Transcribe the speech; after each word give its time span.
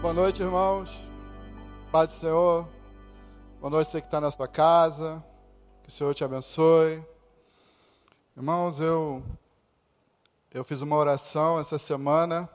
Boa 0.00 0.14
noite, 0.14 0.42
irmãos. 0.42 0.98
Pai 1.92 2.06
do 2.06 2.12
Senhor. 2.14 2.66
Boa 3.60 3.70
noite, 3.70 3.90
você 3.90 4.00
que 4.00 4.06
está 4.06 4.18
na 4.18 4.30
sua 4.30 4.48
casa. 4.48 5.22
Que 5.82 5.90
o 5.90 5.92
Senhor 5.92 6.14
te 6.14 6.24
abençoe. 6.24 7.04
Irmãos, 8.34 8.80
eu, 8.80 9.22
eu 10.54 10.64
fiz 10.64 10.80
uma 10.80 10.96
oração 10.96 11.60
essa 11.60 11.76
semana. 11.78 12.48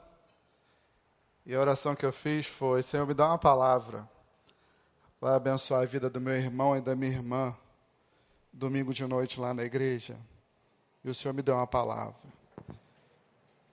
E 1.46 1.54
a 1.54 1.60
oração 1.60 1.94
que 1.94 2.04
eu 2.04 2.12
fiz 2.12 2.48
foi: 2.48 2.82
Senhor, 2.82 3.06
me 3.06 3.14
dá 3.14 3.28
uma 3.28 3.38
palavra 3.38 4.08
para 5.20 5.36
abençoar 5.36 5.82
a 5.82 5.86
vida 5.86 6.10
do 6.10 6.20
meu 6.20 6.34
irmão 6.34 6.76
e 6.76 6.80
da 6.80 6.96
minha 6.96 7.12
irmã. 7.12 7.56
Domingo 8.52 8.92
de 8.92 9.06
noite 9.06 9.38
lá 9.38 9.54
na 9.54 9.62
igreja. 9.62 10.16
E 11.04 11.08
o 11.08 11.14
Senhor 11.14 11.32
me 11.32 11.42
deu 11.42 11.54
uma 11.54 11.66
palavra. 11.66 12.26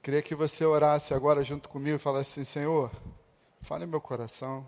Queria 0.03 0.21
que 0.21 0.35
você 0.35 0.63
orasse 0.63 1.11
agora 1.11 1.41
junto 1.41 1.67
comigo 1.67 1.95
e 1.95 1.99
falasse 1.99 2.39
assim: 2.39 2.43
Senhor, 2.43 2.91
fale 3.63 3.85
meu 3.85 4.01
coração. 4.01 4.67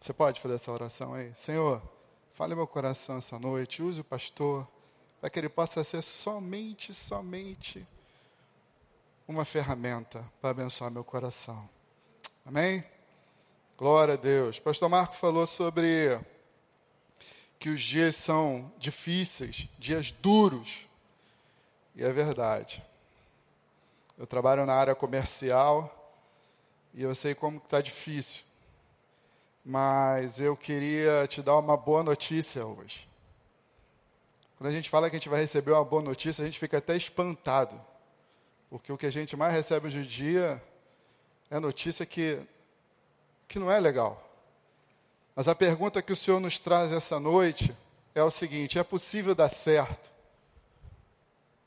Você 0.00 0.12
pode 0.12 0.40
fazer 0.40 0.56
essa 0.56 0.70
oração 0.70 1.14
aí? 1.14 1.34
Senhor, 1.34 1.82
fale 2.34 2.54
meu 2.54 2.66
coração 2.66 3.18
essa 3.18 3.38
noite. 3.38 3.82
Use 3.82 4.00
o 4.00 4.04
pastor 4.04 4.68
para 5.20 5.30
que 5.30 5.38
ele 5.38 5.48
possa 5.48 5.82
ser 5.82 6.02
somente, 6.02 6.92
somente 6.92 7.86
uma 9.26 9.44
ferramenta 9.44 10.24
para 10.40 10.50
abençoar 10.50 10.90
meu 10.90 11.02
coração. 11.02 11.68
Amém? 12.44 12.84
Glória 13.78 14.14
a 14.14 14.16
Deus. 14.16 14.60
Pastor 14.60 14.88
Marco 14.88 15.16
falou 15.16 15.46
sobre 15.46 16.20
que 17.58 17.70
os 17.70 17.80
dias 17.80 18.14
são 18.14 18.70
difíceis, 18.78 19.68
dias 19.78 20.10
duros. 20.10 20.86
E 21.94 22.04
é 22.04 22.12
verdade. 22.12 22.82
Eu 24.18 24.26
trabalho 24.26 24.66
na 24.66 24.74
área 24.74 24.94
comercial 24.94 25.95
e 26.96 27.02
eu 27.02 27.14
sei 27.14 27.34
como 27.34 27.58
está 27.58 27.82
difícil. 27.82 28.42
Mas 29.62 30.40
eu 30.40 30.56
queria 30.56 31.26
te 31.28 31.42
dar 31.42 31.58
uma 31.58 31.76
boa 31.76 32.02
notícia 32.02 32.64
hoje. 32.64 33.06
Quando 34.56 34.70
a 34.70 34.72
gente 34.72 34.88
fala 34.88 35.10
que 35.10 35.16
a 35.16 35.18
gente 35.18 35.28
vai 35.28 35.42
receber 35.42 35.72
uma 35.72 35.84
boa 35.84 36.00
notícia, 36.00 36.42
a 36.42 36.46
gente 36.46 36.58
fica 36.58 36.78
até 36.78 36.96
espantado. 36.96 37.78
Porque 38.70 38.90
o 38.90 38.96
que 38.96 39.04
a 39.04 39.10
gente 39.10 39.36
mais 39.36 39.52
recebe 39.52 39.88
hoje 39.88 39.98
em 39.98 40.06
dia 40.06 40.62
é 41.50 41.60
notícia 41.60 42.06
que, 42.06 42.40
que 43.46 43.58
não 43.58 43.70
é 43.70 43.78
legal. 43.78 44.26
Mas 45.34 45.48
a 45.48 45.54
pergunta 45.54 46.00
que 46.00 46.14
o 46.14 46.16
Senhor 46.16 46.40
nos 46.40 46.58
traz 46.58 46.90
essa 46.92 47.20
noite 47.20 47.76
é 48.14 48.22
o 48.22 48.30
seguinte: 48.30 48.78
é 48.78 48.82
possível 48.82 49.34
dar 49.34 49.50
certo 49.50 50.10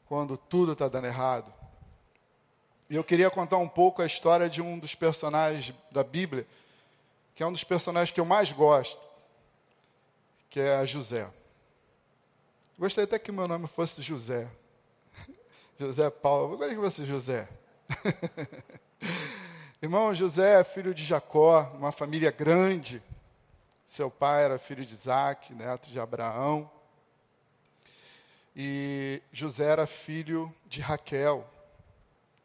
quando 0.08 0.36
tudo 0.36 0.71
está 0.71 0.88
dando 0.88 1.05
errado? 1.05 1.58
E 2.90 2.95
eu 2.95 3.04
queria 3.04 3.30
contar 3.30 3.58
um 3.58 3.68
pouco 3.68 4.02
a 4.02 4.06
história 4.06 4.50
de 4.50 4.62
um 4.62 4.80
dos 4.80 4.95
personagens 4.95 5.76
da 5.92 6.04
Bíblia, 6.04 6.48
que 7.36 7.44
é 7.44 7.45
um 7.45 7.52
dos 7.52 7.64
personagens 7.64 8.12
que 8.12 8.20
eu 8.20 8.26
mais 8.26 8.52
gosto, 8.52 9.00
que 10.50 10.59
é 10.59 10.84
José. 10.88 11.30
Gostaria 12.80 13.06
até 13.06 13.20
que 13.20 13.32
meu 13.32 13.48
nome 13.48 13.67
fosse 13.67 14.02
José. 14.02 14.50
José 15.78 16.10
Paulo. 16.10 16.58
Gostaria 16.58 16.76
que 16.76 16.82
fosse 16.82 17.06
José. 17.06 17.48
Irmão, 19.82 20.16
José 20.16 20.60
é 20.60 20.64
filho 20.64 20.94
de 20.94 21.06
Jacó, 21.06 21.72
uma 21.76 21.92
família 21.92 22.32
grande. 22.32 23.04
Seu 23.86 24.10
pai 24.10 24.45
era 24.45 24.58
filho 24.58 24.84
de 24.84 24.94
Isaac, 24.94 25.54
neto 25.54 25.92
de 25.92 26.00
Abraão. 26.00 26.70
E 28.56 29.22
José 29.32 29.66
era 29.66 29.86
filho 29.86 30.54
de 30.66 30.82
Raquel, 30.82 31.48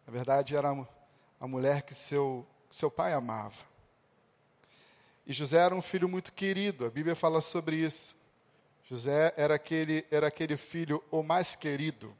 na 0.06 0.12
verdade, 0.12 0.56
era 0.56 0.70
a 1.40 1.46
mulher 1.46 1.82
que 1.82 1.94
seu, 1.94 2.46
seu 2.70 2.90
pai 2.90 3.12
amava. 3.12 3.54
E 5.26 5.32
José 5.32 5.56
era 5.56 5.74
um 5.74 5.82
filho 5.82 6.08
muito 6.08 6.32
querido, 6.32 6.84
a 6.84 6.90
Bíblia 6.90 7.16
fala 7.16 7.40
sobre 7.40 7.76
isso. 7.76 8.14
José 8.84 9.32
era 9.36 9.54
aquele, 9.54 10.04
era 10.10 10.26
aquele 10.26 10.56
filho 10.58 11.02
o 11.10 11.22
mais 11.22 11.56
querido. 11.56 12.14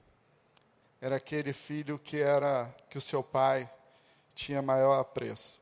Era 1.00 1.16
aquele 1.16 1.52
filho 1.52 1.98
que 1.98 2.16
era 2.16 2.74
que 2.88 2.96
o 2.96 3.00
seu 3.00 3.22
pai 3.22 3.70
tinha 4.34 4.62
maior 4.62 4.98
apreço. 4.98 5.60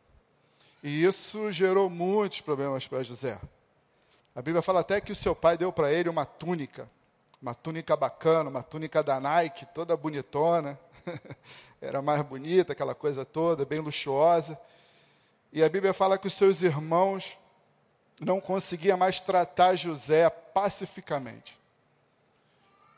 E 0.82 1.04
isso 1.04 1.52
gerou 1.52 1.90
muitos 1.90 2.40
problemas 2.40 2.86
para 2.86 3.02
José. 3.02 3.40
A 4.34 4.40
Bíblia 4.40 4.62
fala 4.62 4.80
até 4.80 5.00
que 5.00 5.12
o 5.12 5.16
seu 5.16 5.34
pai 5.34 5.58
deu 5.58 5.72
para 5.72 5.92
ele 5.92 6.08
uma 6.08 6.24
túnica, 6.24 6.88
uma 7.40 7.54
túnica 7.54 7.96
bacana, 7.96 8.48
uma 8.48 8.62
túnica 8.62 9.02
da 9.02 9.20
Nike, 9.20 9.66
toda 9.74 9.96
bonitona. 9.96 10.78
era 11.82 12.00
mais 12.00 12.24
bonita, 12.24 12.72
aquela 12.72 12.94
coisa 12.94 13.24
toda, 13.24 13.64
bem 13.64 13.80
luxuosa. 13.80 14.58
E 15.52 15.64
a 15.64 15.68
Bíblia 15.68 15.92
fala 15.92 16.16
que 16.16 16.28
os 16.28 16.32
seus 16.32 16.62
irmãos 16.62 17.36
não 18.20 18.40
conseguiam 18.40 18.96
mais 18.96 19.18
tratar 19.18 19.74
José 19.74 20.30
pacificamente. 20.30 21.58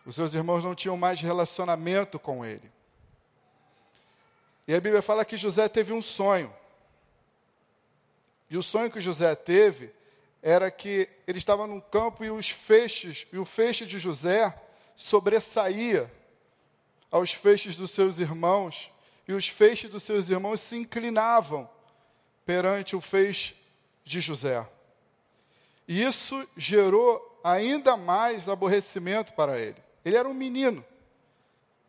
Os 0.05 0.15
seus 0.15 0.34
irmãos 0.34 0.62
não 0.62 0.75
tinham 0.75 0.99
mais 0.99 1.19
relacionamento 1.23 2.19
com 2.19 2.44
ele. 2.44 2.71
E 4.69 4.75
a 4.75 4.81
Bíblia 4.81 5.00
fala 5.00 5.25
que 5.25 5.39
José 5.39 5.67
teve 5.67 5.94
um 5.94 6.03
sonho. 6.03 6.55
E 8.50 8.59
o 8.59 8.62
sonho 8.62 8.91
que 8.91 9.00
José 9.00 9.34
teve 9.34 9.91
era 10.43 10.71
que 10.71 11.09
ele 11.27 11.39
estava 11.39 11.67
num 11.67 11.81
campo 11.81 12.23
e 12.23 12.31
os 12.31 12.50
feixes, 12.50 13.27
e 13.33 13.39
o 13.39 13.47
feixe 13.47 13.87
de 13.87 13.99
José 13.99 14.55
sobressaía 14.94 16.11
aos 17.15 17.33
feixes 17.33 17.77
dos 17.77 17.93
seus 17.93 18.19
irmãos, 18.19 18.91
e 19.29 19.33
os 19.33 19.47
feixes 19.47 19.89
dos 19.89 20.03
seus 20.03 20.29
irmãos 20.29 20.59
se 20.59 20.77
inclinavam 20.77 21.71
perante 22.45 22.97
o 22.97 23.01
feixe 23.01 23.55
de 24.05 24.21
José. 24.21 24.69
E 25.87 26.03
isso 26.03 26.45
gerou 26.57 27.41
ainda 27.45 27.97
mais 27.97 28.49
aborrecimento 28.49 29.33
para 29.35 29.57
ele. 29.57 29.77
Ele 30.05 30.17
era 30.17 30.29
um 30.29 30.35
menino. 30.35 30.85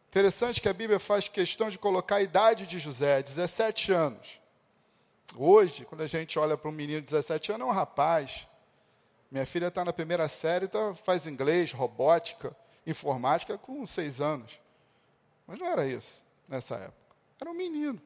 Interessante 0.09 0.61
que 0.61 0.69
a 0.69 0.73
Bíblia 0.73 0.99
faz 0.99 1.27
questão 1.27 1.71
de 1.71 1.79
colocar 1.79 2.17
a 2.17 2.21
idade 2.21 2.67
de 2.67 2.77
José, 2.77 3.23
17 3.23 3.91
anos. 3.91 4.39
Hoje, 5.35 5.85
quando 5.85 6.01
a 6.01 6.07
gente 6.07 6.37
olha 6.37 6.55
para 6.55 6.69
um 6.69 6.73
menino 6.73 7.01
de 7.01 7.07
17 7.07 7.51
anos, 7.51 7.67
é 7.67 7.71
um 7.71 7.73
rapaz. 7.73 8.47
Minha 9.31 9.47
filha 9.47 9.69
está 9.69 9.83
na 9.83 9.91
primeira 9.91 10.29
série, 10.29 10.65
então 10.65 10.93
faz 10.93 11.25
inglês, 11.25 11.71
robótica, 11.71 12.55
informática 12.85 13.57
com 13.57 13.87
seis 13.87 14.21
anos. 14.21 14.63
Mas 15.47 15.59
não 15.59 15.67
era 15.67 15.87
isso 15.87 16.23
nessa 16.47 16.75
época. 16.75 17.15
Era 17.39 17.49
um 17.49 17.53
menino. 17.53 18.01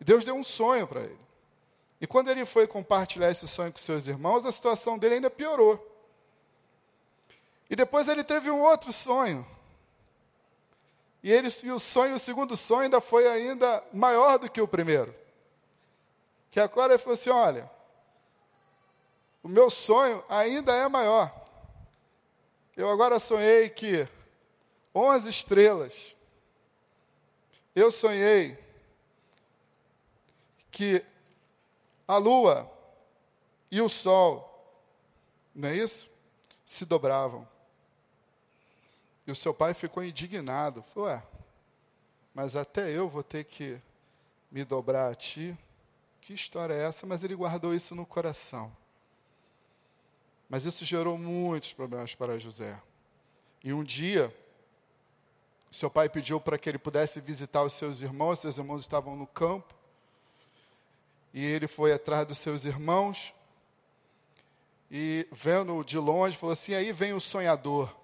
E 0.00 0.04
Deus 0.04 0.24
deu 0.24 0.34
um 0.34 0.44
sonho 0.44 0.86
para 0.86 1.02
ele. 1.02 1.18
E 2.00 2.06
quando 2.06 2.30
ele 2.30 2.44
foi 2.46 2.66
compartilhar 2.66 3.30
esse 3.30 3.46
sonho 3.46 3.72
com 3.72 3.78
seus 3.78 4.06
irmãos, 4.06 4.46
a 4.46 4.52
situação 4.52 4.98
dele 4.98 5.16
ainda 5.16 5.30
piorou. 5.30 5.86
E 7.68 7.76
depois 7.76 8.08
ele 8.08 8.24
teve 8.24 8.50
um 8.50 8.62
outro 8.62 8.92
sonho. 8.92 9.46
E, 11.22 11.30
ele, 11.30 11.48
e 11.62 11.70
o 11.70 11.78
sonho, 11.78 12.14
o 12.14 12.18
segundo 12.18 12.56
sonho, 12.56 12.84
ainda 12.84 13.00
foi 13.00 13.28
ainda 13.28 13.84
maior 13.92 14.38
do 14.38 14.50
que 14.50 14.60
o 14.60 14.66
primeiro. 14.66 15.14
Que 16.50 16.58
agora 16.58 16.94
ele 16.94 17.02
falou 17.02 17.14
assim: 17.14 17.30
olha, 17.30 17.70
o 19.42 19.48
meu 19.48 19.70
sonho 19.70 20.24
ainda 20.28 20.74
é 20.74 20.88
maior. 20.88 21.32
Eu 22.74 22.88
agora 22.88 23.20
sonhei 23.20 23.68
que 23.68 24.08
11 24.94 25.28
estrelas 25.28 26.16
eu 27.74 27.90
sonhei 27.92 28.58
que 30.70 31.04
a 32.06 32.16
lua 32.16 32.70
e 33.70 33.80
o 33.80 33.88
sol, 33.88 34.46
não 35.54 35.68
é 35.68 35.76
isso? 35.76 36.10
Se 36.64 36.84
dobravam. 36.84 37.46
E 39.26 39.30
o 39.30 39.36
seu 39.36 39.54
pai 39.54 39.74
ficou 39.74 40.02
indignado. 40.02 40.82
Falou, 40.94 41.08
ué, 41.08 41.22
mas 42.34 42.56
até 42.56 42.90
eu 42.90 43.08
vou 43.08 43.22
ter 43.22 43.44
que 43.44 43.80
me 44.50 44.64
dobrar 44.64 45.10
a 45.10 45.14
ti? 45.14 45.56
Que 46.20 46.34
história 46.34 46.74
é 46.74 46.84
essa? 46.84 47.06
Mas 47.06 47.22
ele 47.22 47.34
guardou 47.34 47.74
isso 47.74 47.94
no 47.94 48.06
coração. 48.06 48.74
Mas 50.48 50.64
isso 50.64 50.84
gerou 50.84 51.16
muitos 51.16 51.72
problemas 51.72 52.14
para 52.14 52.38
José. 52.38 52.80
E 53.62 53.72
um 53.72 53.84
dia, 53.84 54.34
seu 55.70 55.88
pai 55.88 56.08
pediu 56.08 56.40
para 56.40 56.58
que 56.58 56.68
ele 56.68 56.78
pudesse 56.78 57.20
visitar 57.20 57.62
os 57.62 57.74
seus 57.74 58.00
irmãos, 58.00 58.40
seus 58.40 58.58
irmãos 58.58 58.82
estavam 58.82 59.14
no 59.14 59.26
campo. 59.26 59.72
E 61.32 61.44
ele 61.44 61.68
foi 61.68 61.92
atrás 61.92 62.26
dos 62.26 62.38
seus 62.38 62.64
irmãos. 62.64 63.32
E 64.90 65.28
vendo 65.30 65.84
de 65.84 65.96
longe, 65.96 66.36
falou 66.36 66.52
assim: 66.52 66.74
aí 66.74 66.90
vem 66.90 67.12
o 67.12 67.20
sonhador. 67.20 67.94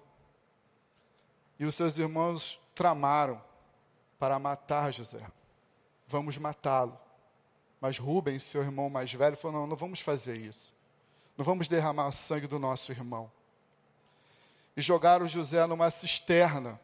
E 1.59 1.65
os 1.65 1.75
seus 1.75 1.97
irmãos 1.97 2.57
tramaram 2.73 3.43
para 4.17 4.39
matar 4.39 4.93
José. 4.93 5.29
Vamos 6.07 6.37
matá-lo. 6.37 6.97
Mas 7.81 7.97
Rubens, 7.97 8.45
seu 8.45 8.61
irmão 8.61 8.89
mais 8.89 9.11
velho, 9.11 9.35
falou: 9.35 9.59
não, 9.59 9.67
não 9.67 9.75
vamos 9.75 9.99
fazer 9.99 10.37
isso. 10.37 10.73
Não 11.37 11.43
vamos 11.43 11.67
derramar 11.67 12.07
o 12.07 12.13
sangue 12.13 12.47
do 12.47 12.57
nosso 12.57 12.93
irmão. 12.93 13.29
E 14.75 14.81
jogaram 14.81 15.27
José 15.27 15.65
numa 15.65 15.91
cisterna 15.91 16.79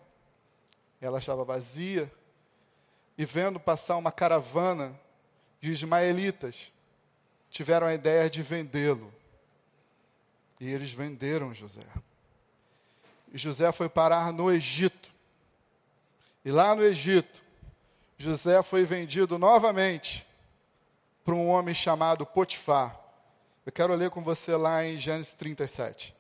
ela 1.06 1.20
estava 1.20 1.44
vazia, 1.44 2.10
e 3.18 3.26
vendo 3.26 3.60
passar 3.60 3.98
uma 3.98 4.12
caravana 4.12 4.98
de 5.60 5.72
ismaelitas, 5.72 6.72
tiveram 7.50 7.88
a 7.88 7.94
ideia 7.94 8.30
de 8.30 8.42
vendê-lo. 8.42 9.14
E 10.60 10.72
eles 10.72 10.92
venderam 10.92 11.54
José. 11.54 11.86
E 13.34 13.38
José 13.38 13.72
foi 13.74 13.90
parar 13.90 14.32
no 14.32 14.50
Egito. 14.50 15.12
E 16.46 16.52
lá 16.52 16.74
no 16.74 16.84
Egito, 16.84 17.44
José 18.18 18.64
foi 18.64 18.86
vendido 18.86 19.38
novamente 19.38 20.26
para 21.26 21.36
um 21.36 21.50
homem 21.50 21.76
chamado 21.76 22.26
Potifar. 22.26 22.98
Eu 23.66 23.72
quero 23.72 23.94
ler 23.94 24.10
com 24.10 24.24
você 24.24 24.56
lá 24.56 24.86
em 24.86 24.98
Gênesis 24.98 25.34
37. 25.34 26.16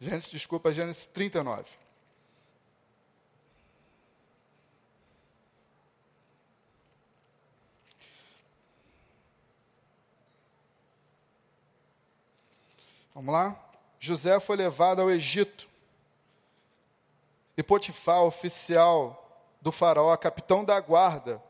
Gênesis, 0.00 0.30
desculpa, 0.30 0.72
Gênesis 0.72 1.06
39. 1.06 1.85
Vamos 13.16 13.32
lá? 13.32 13.58
José 13.98 14.38
foi 14.38 14.56
levado 14.56 15.00
ao 15.00 15.10
Egito. 15.10 15.66
E 17.56 17.62
Potifar, 17.62 18.22
oficial 18.22 19.48
do 19.58 19.72
faraó, 19.72 20.14
capitão 20.18 20.62
da 20.62 20.78
guarda, 20.78 21.42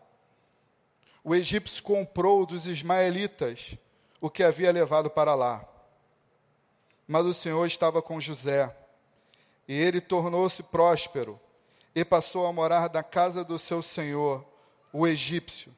o 1.24 1.34
egípcio 1.34 1.82
comprou 1.82 2.46
dos 2.46 2.68
ismaelitas 2.68 3.74
o 4.20 4.30
que 4.30 4.44
havia 4.44 4.70
levado 4.70 5.10
para 5.10 5.34
lá. 5.34 5.68
Mas 7.04 7.26
o 7.26 7.34
Senhor 7.34 7.66
estava 7.66 8.00
com 8.00 8.20
José, 8.20 8.72
e 9.66 9.74
ele 9.74 10.00
tornou-se 10.00 10.62
próspero, 10.62 11.40
e 11.96 12.04
passou 12.04 12.46
a 12.46 12.52
morar 12.52 12.88
na 12.92 13.02
casa 13.02 13.42
do 13.42 13.58
seu 13.58 13.82
senhor, 13.82 14.46
o 14.92 15.04
egípcio. 15.04 15.74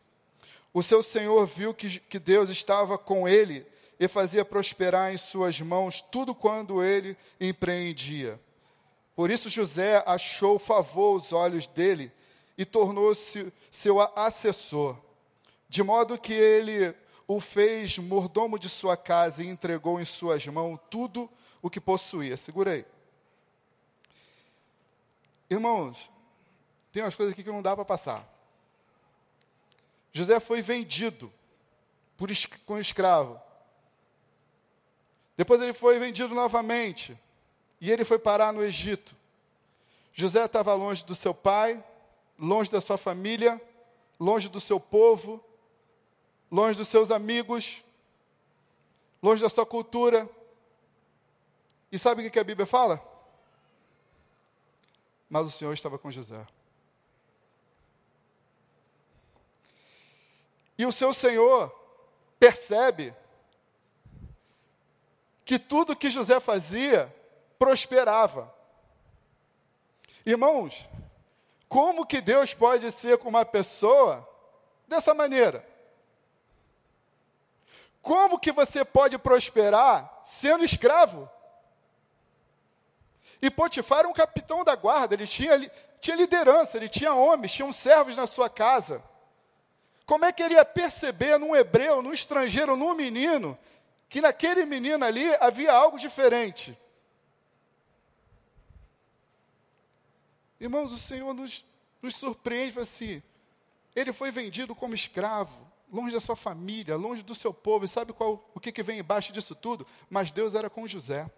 O 0.71 0.83
seu 0.83 1.03
senhor 1.03 1.47
viu 1.47 1.73
que, 1.73 1.99
que 1.99 2.19
Deus 2.19 2.51
estava 2.51 2.99
com 2.99 3.27
ele 3.27 3.67
e 3.99 4.07
fazia 4.07 4.45
prosperar 4.45 5.13
em 5.13 5.19
suas 5.19 5.61
mãos 5.61 6.01
tudo 6.01 6.35
quando 6.35 6.83
ele 6.83 7.17
empreendia. 7.41 8.41
Por 9.17 9.31
isso 9.31 9.49
José 9.49 10.03
achou 10.07 10.59
favor 10.59 11.15
aos 11.15 11.33
olhos 11.33 11.67
dele 11.67 12.13
e 12.57 12.65
tornou-se 12.65 13.53
seu 13.71 14.01
assessor, 14.17 14.97
de 15.69 15.83
modo 15.83 16.19
que 16.19 16.33
ele 16.33 16.95
o 17.27 17.41
fez 17.41 17.99
mordomo 17.99 18.59
de 18.59 18.69
sua 18.69 18.97
casa 18.97 19.43
e 19.43 19.49
entregou 19.49 20.01
em 20.01 20.05
suas 20.05 20.47
mãos 20.47 20.79
tudo 20.89 21.29
o 21.61 21.69
que 21.69 21.81
possuía. 21.81 22.37
Segurei. 22.37 22.87
Irmãos, 25.51 26.11
tem 26.93 27.03
umas 27.03 27.15
coisas 27.15 27.33
aqui 27.33 27.43
que 27.43 27.51
não 27.51 27.63
dá 27.63 27.75
para 27.75 27.85
passar. 27.85 28.27
José 30.13 30.41
foi 30.41 30.63
vendido 30.63 31.33
por, 32.17 32.31
com 32.65 32.79
escravo. 32.79 33.41
Depois 35.39 35.63
ele 35.63 35.73
foi 35.73 36.01
vendido 36.01 36.35
novamente. 36.35 37.17
E 37.81 37.93
ele 37.93 38.05
foi 38.05 38.19
parar 38.19 38.53
no 38.53 38.61
Egito. 38.61 39.15
José 40.13 40.45
estava 40.45 40.75
longe 40.75 41.05
do 41.05 41.15
seu 41.15 41.33
pai, 41.33 41.83
longe 42.37 42.69
da 42.69 42.81
sua 42.81 42.99
família, 42.99 43.63
longe 44.19 44.49
do 44.49 44.59
seu 44.59 44.81
povo, 44.81 45.43
longe 46.51 46.77
dos 46.77 46.89
seus 46.89 47.13
amigos, 47.13 47.85
longe 49.23 49.41
da 49.41 49.49
sua 49.49 49.65
cultura. 49.65 50.29
E 51.93 51.97
sabe 52.01 52.27
o 52.27 52.31
que 52.33 52.41
a 52.41 52.45
Bíblia 52.45 52.67
fala? 52.67 53.01
Mas 55.31 55.47
o 55.47 55.53
Senhor 55.53 55.73
estava 55.73 56.01
com 56.01 56.11
José. 56.11 56.45
E 60.77 60.85
o 60.85 60.91
seu 60.91 61.15
Senhor 61.15 61.73
percebe 62.41 63.15
que 65.49 65.59
tudo 65.59 65.97
que 65.97 66.11
José 66.11 66.39
fazia 66.41 67.11
prosperava. 67.59 68.55
Irmãos, 70.27 70.87
como 71.67 72.05
que 72.05 72.21
Deus 72.21 72.53
pode 72.53 72.93
ser 72.93 73.17
com 73.17 73.31
uma 73.31 73.47
pessoa 73.47 74.29
dessa 74.87 75.15
maneira? 75.15 75.67
Como 78.03 78.39
que 78.39 78.53
você 78.53 78.85
pode 78.85 79.17
prosperar 79.17 80.21
sendo 80.23 80.65
escravo? 80.65 81.27
E 83.41 83.51
Potifar 83.51 84.01
era 84.01 84.09
um 84.09 84.13
capitão 84.13 84.63
da 84.63 84.77
guarda, 84.77 85.15
ele 85.15 85.27
tinha, 85.27 85.59
tinha 85.99 86.15
liderança, 86.15 86.77
ele 86.77 86.91
tinha 86.91 87.15
homens, 87.15 87.53
tinha 87.53 87.73
servos 87.73 88.15
na 88.15 88.27
sua 88.27 88.51
casa. 88.51 89.03
Como 90.05 90.27
é 90.27 90.31
que 90.31 90.43
ele 90.43 90.57
ia 90.57 90.65
perceber 90.67 91.39
num 91.39 91.57
hebreu, 91.57 92.03
num 92.03 92.13
estrangeiro, 92.13 92.77
num 92.77 92.95
menino, 92.95 93.59
que 94.09 94.21
naquele 94.21 94.65
menino 94.65 95.05
ali 95.05 95.27
havia 95.37 95.73
algo 95.73 95.99
diferente. 95.99 96.77
Irmãos, 100.59 100.93
o 100.93 100.99
Senhor 100.99 101.33
nos, 101.35 101.65
nos 102.01 102.17
surpreende 102.17 102.79
assim. 102.81 103.23
Ele 103.95 104.13
foi 104.13 104.31
vendido 104.31 104.75
como 104.75 104.95
escravo, 104.95 105.59
longe 105.93 106.15
da 106.15 106.21
sua 106.21 106.37
família, 106.37 106.97
longe 106.97 107.23
do 107.23 107.35
seu 107.35 107.53
povo. 107.53 107.85
E 107.85 107.89
sabe 107.89 108.13
qual, 108.13 108.51
o 108.55 108.61
que, 108.61 108.73
que 108.73 108.83
vem 108.83 108.99
embaixo 108.99 109.33
disso 109.33 109.55
tudo? 109.55 109.87
Mas 110.09 110.31
Deus 110.31 110.55
era 110.55 110.71
com 110.71 110.89
José. 110.89 111.31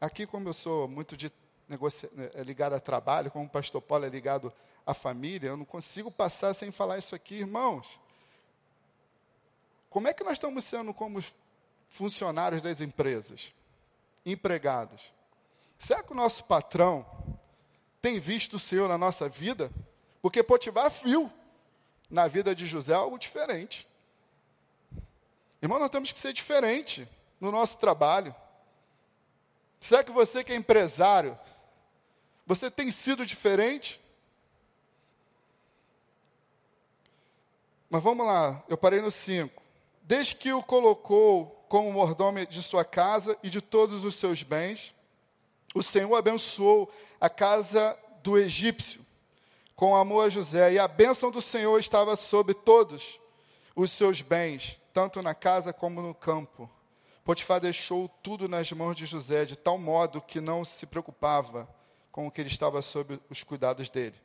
Aqui, 0.00 0.26
como 0.26 0.48
eu 0.48 0.52
sou 0.52 0.88
muito 0.88 1.16
de 1.16 1.32
negocia, 1.68 2.10
é, 2.34 2.42
ligado 2.42 2.74
a 2.74 2.80
trabalho, 2.80 3.30
como 3.30 3.46
o 3.46 3.50
pastor 3.50 3.80
Paulo 3.80 4.04
é 4.04 4.08
ligado 4.08 4.52
à 4.84 4.92
família, 4.92 5.48
eu 5.48 5.56
não 5.56 5.64
consigo 5.64 6.10
passar 6.10 6.52
sem 6.54 6.70
falar 6.70 6.98
isso 6.98 7.14
aqui, 7.14 7.36
irmãos. 7.36 7.98
Como 9.96 10.08
é 10.08 10.12
que 10.12 10.22
nós 10.22 10.34
estamos 10.34 10.62
sendo 10.62 10.92
como 10.92 11.24
funcionários 11.88 12.60
das 12.60 12.82
empresas, 12.82 13.54
empregados? 14.26 15.10
Será 15.78 16.02
que 16.02 16.12
o 16.12 16.14
nosso 16.14 16.44
patrão 16.44 17.40
tem 18.02 18.20
visto 18.20 18.56
o 18.56 18.60
Senhor 18.60 18.90
na 18.90 18.98
nossa 18.98 19.26
vida? 19.26 19.72
Porque 20.20 20.42
Potifar 20.42 20.90
viu 20.90 21.32
na 22.10 22.28
vida 22.28 22.54
de 22.54 22.66
José 22.66 22.92
algo 22.92 23.18
diferente. 23.18 23.88
Irmão, 25.62 25.78
nós 25.78 25.88
temos 25.88 26.12
que 26.12 26.18
ser 26.18 26.34
diferente 26.34 27.08
no 27.40 27.50
nosso 27.50 27.78
trabalho. 27.78 28.36
Será 29.80 30.04
que 30.04 30.12
você 30.12 30.44
que 30.44 30.52
é 30.52 30.56
empresário, 30.56 31.38
você 32.44 32.70
tem 32.70 32.90
sido 32.90 33.24
diferente? 33.24 33.98
Mas 37.88 38.02
vamos 38.02 38.26
lá, 38.26 38.62
eu 38.68 38.76
parei 38.76 39.00
no 39.00 39.10
5 39.10 39.64
desde 40.06 40.36
que 40.36 40.52
o 40.52 40.62
colocou 40.62 41.66
como 41.68 41.92
mordomo 41.92 42.46
de 42.46 42.62
sua 42.62 42.84
casa 42.84 43.36
e 43.42 43.50
de 43.50 43.60
todos 43.60 44.04
os 44.04 44.14
seus 44.14 44.42
bens, 44.42 44.94
o 45.74 45.82
Senhor 45.82 46.14
abençoou 46.14 46.90
a 47.20 47.28
casa 47.28 47.98
do 48.22 48.38
egípcio 48.38 49.04
com 49.74 49.94
amor 49.94 50.24
a 50.24 50.28
José, 50.30 50.72
e 50.72 50.78
a 50.78 50.88
bênção 50.88 51.30
do 51.30 51.42
Senhor 51.42 51.78
estava 51.78 52.16
sobre 52.16 52.54
todos 52.54 53.20
os 53.74 53.92
seus 53.92 54.22
bens, 54.22 54.80
tanto 54.90 55.20
na 55.20 55.34
casa 55.34 55.70
como 55.70 56.00
no 56.00 56.14
campo. 56.14 56.70
Potifar 57.22 57.60
deixou 57.60 58.08
tudo 58.22 58.48
nas 58.48 58.72
mãos 58.72 58.94
de 58.94 59.04
José, 59.04 59.44
de 59.44 59.54
tal 59.54 59.76
modo 59.76 60.22
que 60.22 60.40
não 60.40 60.64
se 60.64 60.86
preocupava 60.86 61.68
com 62.10 62.26
o 62.26 62.30
que 62.30 62.40
ele 62.40 62.48
estava 62.48 62.80
sob 62.80 63.20
os 63.28 63.42
cuidados 63.42 63.90
dele. 63.90 64.16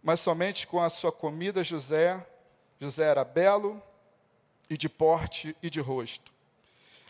Mas 0.00 0.20
somente 0.20 0.64
com 0.64 0.80
a 0.80 0.88
sua 0.88 1.10
comida, 1.10 1.64
José, 1.64 2.24
José 2.78 3.02
era 3.02 3.24
belo, 3.24 3.82
e 4.68 4.76
de 4.76 4.88
porte 4.88 5.56
e 5.62 5.70
de 5.70 5.80
rosto. 5.80 6.32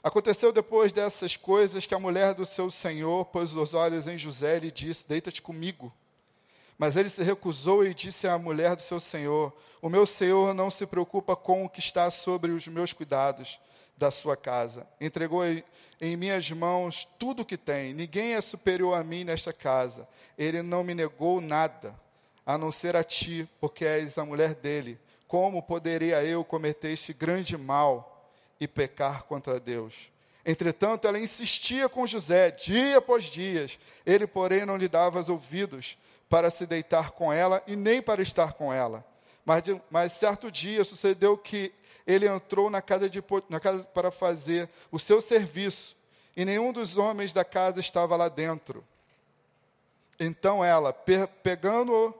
Aconteceu 0.03 0.53
depois 0.53 0.93
dessas 0.93 1.37
coisas 1.37 1.85
que 1.85 1.95
a 1.95 1.99
mulher 1.99 2.33
do 2.33 2.47
seu 2.47 2.71
senhor 2.71 3.25
pôs 3.27 3.55
os 3.55 3.75
olhos 3.75 4.07
em 4.07 4.17
José 4.17 4.57
e 4.57 4.61
lhe 4.61 4.71
disse: 4.71 5.09
Deita-te 5.09 5.43
comigo. 5.43 5.93
Mas 6.79 6.97
ele 6.97 7.09
se 7.09 7.23
recusou 7.23 7.85
e 7.85 7.93
disse 7.93 8.29
à 8.29 8.39
mulher 8.39 8.77
do 8.77 8.83
seu 8.83 9.01
senhor: 9.01 9.53
O 9.83 9.89
meu 9.89 10.07
senhor 10.07 10.55
não 10.55 10.71
se 10.71 10.87
preocupa 10.87 11.35
com 11.35 11.65
o 11.65 11.69
que 11.69 11.81
está 11.81 12.11
sobre 12.11 12.53
os 12.53 12.69
meus 12.69 12.93
cuidados 12.93 13.59
da 13.97 14.13
sua 14.13 14.37
casa. 14.37 14.87
Entregou 15.01 15.43
em 15.45 16.17
minhas 16.17 16.49
mãos 16.53 17.09
tudo 17.19 17.43
o 17.43 17.45
que 17.45 17.57
tem. 17.57 17.93
Ninguém 17.93 18.35
é 18.35 18.41
superior 18.41 18.95
a 18.95 19.03
mim 19.03 19.25
nesta 19.25 19.53
casa. 19.53 20.09
Ele 20.39 20.63
não 20.63 20.85
me 20.85 20.95
negou 20.95 21.41
nada, 21.41 21.99
a 22.47 22.57
não 22.57 22.71
ser 22.71 22.95
a 22.95 23.03
ti, 23.03 23.49
porque 23.61 23.85
és 23.85 24.17
a 24.17 24.25
mulher 24.25 24.55
dele 24.55 24.97
como 25.29 25.63
poderia 25.63 26.25
eu 26.25 26.43
cometer 26.43 26.91
este 26.91 27.13
grande 27.13 27.57
mal 27.57 28.27
e 28.59 28.67
pecar 28.67 29.25
contra 29.25 29.61
Deus? 29.61 29.95
Entretanto, 30.45 31.07
ela 31.07 31.21
insistia 31.21 31.89
com 31.91 32.07
José, 32.07 32.51
dia 32.51 32.97
após 32.97 33.25
dia. 33.25 33.69
Ele, 34.07 34.27
porém, 34.27 34.65
não 34.65 34.79
lhe 34.79 34.89
dava 34.89 35.21
os 35.21 35.29
ouvidos 35.29 35.99
para 36.31 36.51
se 36.51 36.67
deitar 36.67 37.11
com 37.11 37.31
ela 37.31 37.63
e 37.67 37.77
nem 37.77 38.01
para 38.01 38.23
estar 38.23 38.55
com 38.55 38.73
ela. 38.73 39.05
Mas, 39.45 39.63
mas 39.91 40.13
certo 40.15 40.51
dia 40.51 40.83
sucedeu 40.85 41.37
que 41.37 41.73
ele 42.07 42.27
entrou 42.27 42.71
na 42.71 42.81
casa, 42.81 43.09
de, 43.11 43.23
na 43.51 43.61
casa 43.61 43.85
para 43.85 44.11
fazer 44.11 44.69
o 44.91 44.99
seu 44.99 45.21
serviço 45.21 45.95
e 46.35 46.45
nenhum 46.45 46.73
dos 46.73 46.97
homens 46.97 47.35
da 47.35 47.45
casa 47.45 47.81
estava 47.81 48.17
lá 48.17 48.31
dentro. 48.31 48.83
Então 50.19 50.65
ela, 50.65 50.93
pegando-o 51.43 52.15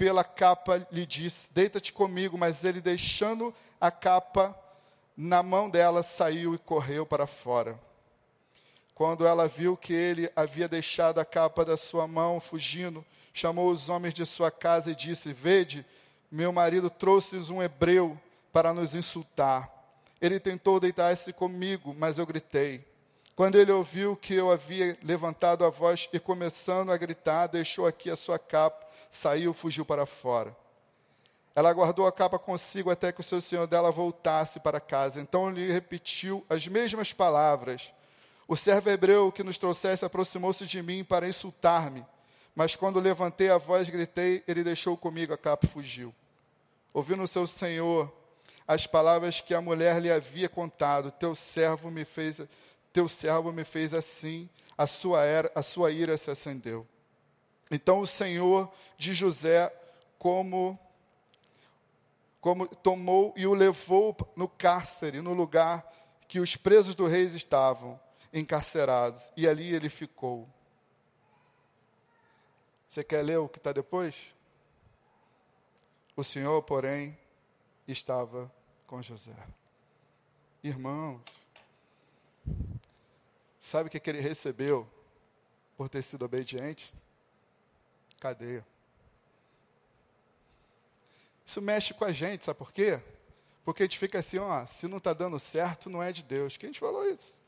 pela 0.00 0.24
capa, 0.24 0.86
lhe 0.90 1.04
disse: 1.04 1.50
Deita-te 1.52 1.92
comigo. 1.92 2.38
Mas 2.38 2.64
ele, 2.64 2.80
deixando 2.80 3.54
a 3.78 3.90
capa 3.90 4.58
na 5.14 5.42
mão 5.42 5.68
dela, 5.68 6.02
saiu 6.02 6.54
e 6.54 6.58
correu 6.58 7.04
para 7.04 7.26
fora. 7.26 7.78
Quando 8.94 9.26
ela 9.26 9.46
viu 9.46 9.76
que 9.76 9.92
ele 9.92 10.30
havia 10.34 10.66
deixado 10.66 11.18
a 11.18 11.24
capa 11.24 11.66
da 11.66 11.76
sua 11.76 12.06
mão, 12.06 12.40
fugindo, 12.40 13.04
chamou 13.34 13.70
os 13.70 13.90
homens 13.90 14.14
de 14.14 14.24
sua 14.24 14.50
casa 14.50 14.90
e 14.90 14.94
disse: 14.94 15.34
Vede, 15.34 15.84
meu 16.30 16.50
marido 16.50 16.88
trouxe-nos 16.88 17.50
um 17.50 17.62
hebreu 17.62 18.18
para 18.50 18.72
nos 18.72 18.94
insultar. 18.94 19.70
Ele 20.18 20.40
tentou 20.40 20.80
deitar-se 20.80 21.30
comigo, 21.30 21.94
mas 21.98 22.16
eu 22.16 22.24
gritei. 22.24 22.82
Quando 23.36 23.58
ele 23.58 23.72
ouviu 23.72 24.16
que 24.16 24.34
eu 24.34 24.50
havia 24.50 24.96
levantado 25.02 25.62
a 25.62 25.68
voz 25.68 26.08
e 26.10 26.18
começando 26.18 26.90
a 26.90 26.96
gritar, 26.96 27.48
deixou 27.48 27.86
aqui 27.86 28.08
a 28.08 28.16
sua 28.16 28.38
capa, 28.38 28.89
saiu, 29.10 29.52
fugiu 29.52 29.84
para 29.84 30.06
fora. 30.06 30.56
Ela 31.54 31.72
guardou 31.72 32.06
a 32.06 32.12
capa 32.12 32.38
consigo 32.38 32.90
até 32.90 33.12
que 33.12 33.20
o 33.20 33.24
seu 33.24 33.40
senhor 33.40 33.66
dela 33.66 33.90
voltasse 33.90 34.60
para 34.60 34.80
casa. 34.80 35.20
Então 35.20 35.50
lhe 35.50 35.70
repetiu 35.70 36.44
as 36.48 36.66
mesmas 36.66 37.12
palavras. 37.12 37.92
O 38.46 38.56
servo 38.56 38.90
hebreu 38.90 39.32
que 39.32 39.42
nos 39.42 39.58
trouxesse 39.58 40.04
aproximou-se 40.04 40.64
de 40.64 40.82
mim 40.82 41.04
para 41.04 41.28
insultar-me. 41.28 42.06
Mas 42.54 42.76
quando 42.76 43.00
levantei 43.00 43.50
a 43.50 43.58
voz, 43.58 43.88
gritei, 43.88 44.42
ele 44.46 44.62
deixou 44.62 44.96
comigo 44.96 45.32
a 45.32 45.38
capa 45.38 45.66
fugiu. 45.66 46.14
Ouvindo 46.92 47.22
o 47.22 47.28
seu 47.28 47.46
senhor 47.46 48.12
as 48.66 48.86
palavras 48.86 49.40
que 49.40 49.52
a 49.52 49.60
mulher 49.60 50.00
lhe 50.00 50.10
havia 50.10 50.48
contado, 50.48 51.10
teu 51.10 51.34
servo 51.34 51.90
me 51.90 52.04
fez 52.04 52.40
teu 52.92 53.08
servo 53.08 53.52
me 53.52 53.64
fez 53.64 53.94
assim, 53.94 54.48
a 54.76 54.86
sua, 54.86 55.24
era, 55.24 55.50
a 55.54 55.62
sua 55.62 55.90
ira 55.90 56.16
se 56.16 56.30
acendeu. 56.30 56.86
Então 57.70 58.00
o 58.00 58.06
Senhor 58.06 58.72
de 58.98 59.14
José, 59.14 59.72
como, 60.18 60.78
como 62.40 62.66
tomou 62.66 63.32
e 63.36 63.46
o 63.46 63.54
levou 63.54 64.16
no 64.34 64.48
cárcere, 64.48 65.20
no 65.20 65.32
lugar 65.32 65.86
que 66.26 66.40
os 66.40 66.56
presos 66.56 66.94
do 66.94 67.06
rei 67.06 67.24
estavam 67.26 68.00
encarcerados, 68.32 69.32
e 69.36 69.48
ali 69.48 69.74
ele 69.74 69.88
ficou. 69.88 70.48
Você 72.86 73.02
quer 73.02 73.22
ler 73.22 73.38
o 73.38 73.48
que 73.48 73.58
está 73.58 73.72
depois? 73.72 74.34
O 76.16 76.22
Senhor, 76.22 76.62
porém, 76.62 77.18
estava 77.86 78.52
com 78.86 79.02
José. 79.02 79.36
Irmãos, 80.62 81.22
Sabe 83.60 83.88
o 83.88 83.90
que, 83.90 84.00
que 84.00 84.08
ele 84.08 84.20
recebeu 84.20 84.88
por 85.76 85.90
ter 85.90 86.02
sido 86.02 86.24
obediente? 86.24 86.94
Cadeia. 88.20 88.64
Isso 91.44 91.60
mexe 91.60 91.94
com 91.94 92.04
a 92.04 92.12
gente, 92.12 92.44
sabe 92.44 92.58
por 92.58 92.70
quê? 92.70 93.02
Porque 93.64 93.82
a 93.82 93.86
gente 93.86 93.98
fica 93.98 94.18
assim, 94.18 94.38
ó, 94.38 94.66
se 94.66 94.86
não 94.86 94.98
está 94.98 95.12
dando 95.12 95.40
certo, 95.40 95.90
não 95.90 96.02
é 96.02 96.12
de 96.12 96.22
Deus. 96.22 96.56
Quem 96.56 96.70
te 96.70 96.78
falou 96.78 97.08
isso? 97.08 97.42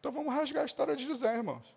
Então 0.00 0.10
vamos 0.10 0.34
rasgar 0.34 0.62
a 0.62 0.66
história 0.66 0.96
de 0.96 1.04
José, 1.04 1.36
irmãos. 1.36 1.76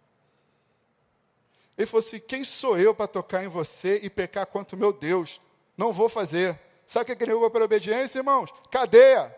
Ele 1.78 1.86
falou 1.86 2.06
assim: 2.06 2.20
quem 2.20 2.44
sou 2.44 2.78
eu 2.78 2.96
para 2.96 3.08
tocar 3.08 3.44
em 3.44 3.48
você 3.48 4.00
e 4.02 4.10
pecar 4.10 4.48
contra 4.48 4.76
o 4.76 4.80
meu 4.80 4.94
Deus? 4.94 5.42
Não 5.76 5.92
vou 5.92 6.08
fazer. 6.08 6.60
Sabe 6.88 7.12
o 7.12 7.18
que 7.18 7.24
ele 7.24 7.34
levou 7.34 7.50
para 7.52 7.66
obediência, 7.66 8.20
irmãos? 8.20 8.50
Cadeia. 8.72 9.36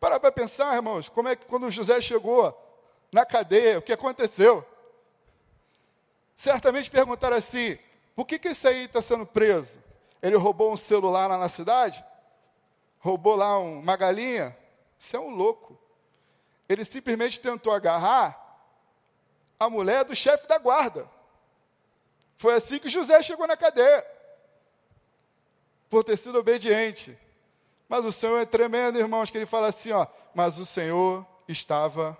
Para 0.00 0.18
para 0.18 0.32
pensar, 0.32 0.74
irmãos, 0.74 1.08
como 1.08 1.28
é 1.28 1.36
que 1.36 1.46
quando 1.46 1.70
José 1.70 2.00
chegou 2.00 2.54
na 3.12 3.24
cadeia, 3.24 3.78
o 3.78 3.82
que 3.82 3.92
aconteceu? 3.92 4.66
Certamente 6.36 6.90
perguntaram 6.90 7.36
assim: 7.36 7.78
por 8.14 8.26
que, 8.26 8.38
que 8.38 8.48
esse 8.48 8.68
aí 8.68 8.84
está 8.84 9.00
sendo 9.00 9.26
preso? 9.26 9.78
Ele 10.22 10.36
roubou 10.36 10.72
um 10.72 10.76
celular 10.76 11.26
lá 11.26 11.38
na 11.38 11.48
cidade? 11.48 12.04
Roubou 12.98 13.34
lá 13.34 13.58
um, 13.58 13.80
uma 13.80 13.96
galinha? 13.96 14.56
Isso 14.98 15.16
é 15.16 15.20
um 15.20 15.30
louco. 15.30 15.78
Ele 16.68 16.84
simplesmente 16.84 17.40
tentou 17.40 17.72
agarrar 17.72 18.42
a 19.58 19.70
mulher 19.70 20.04
do 20.04 20.14
chefe 20.14 20.46
da 20.46 20.58
guarda. 20.58 21.08
Foi 22.36 22.54
assim 22.54 22.78
que 22.78 22.88
José 22.88 23.22
chegou 23.22 23.46
na 23.46 23.56
cadeia, 23.56 24.04
por 25.88 26.04
ter 26.04 26.16
sido 26.16 26.38
obediente. 26.38 27.16
Mas 27.88 28.04
o 28.04 28.12
Senhor 28.12 28.38
é 28.38 28.44
tremendo, 28.44 28.98
irmãos, 28.98 29.30
que 29.30 29.38
ele 29.38 29.46
fala 29.46 29.68
assim, 29.68 29.92
ó, 29.92 30.06
mas 30.34 30.58
o 30.58 30.66
Senhor 30.66 31.26
estava 31.48 32.18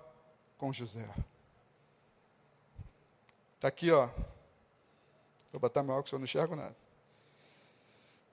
com 0.56 0.72
José. 0.72 1.06
Está 3.56 3.68
aqui, 3.68 3.90
ó. 3.90 4.08
Vou 5.52 5.60
botar 5.60 5.82
meu 5.82 5.94
óculos, 5.94 6.12
eu 6.12 6.18
não 6.18 6.24
enxergo 6.24 6.54
nada. 6.54 6.76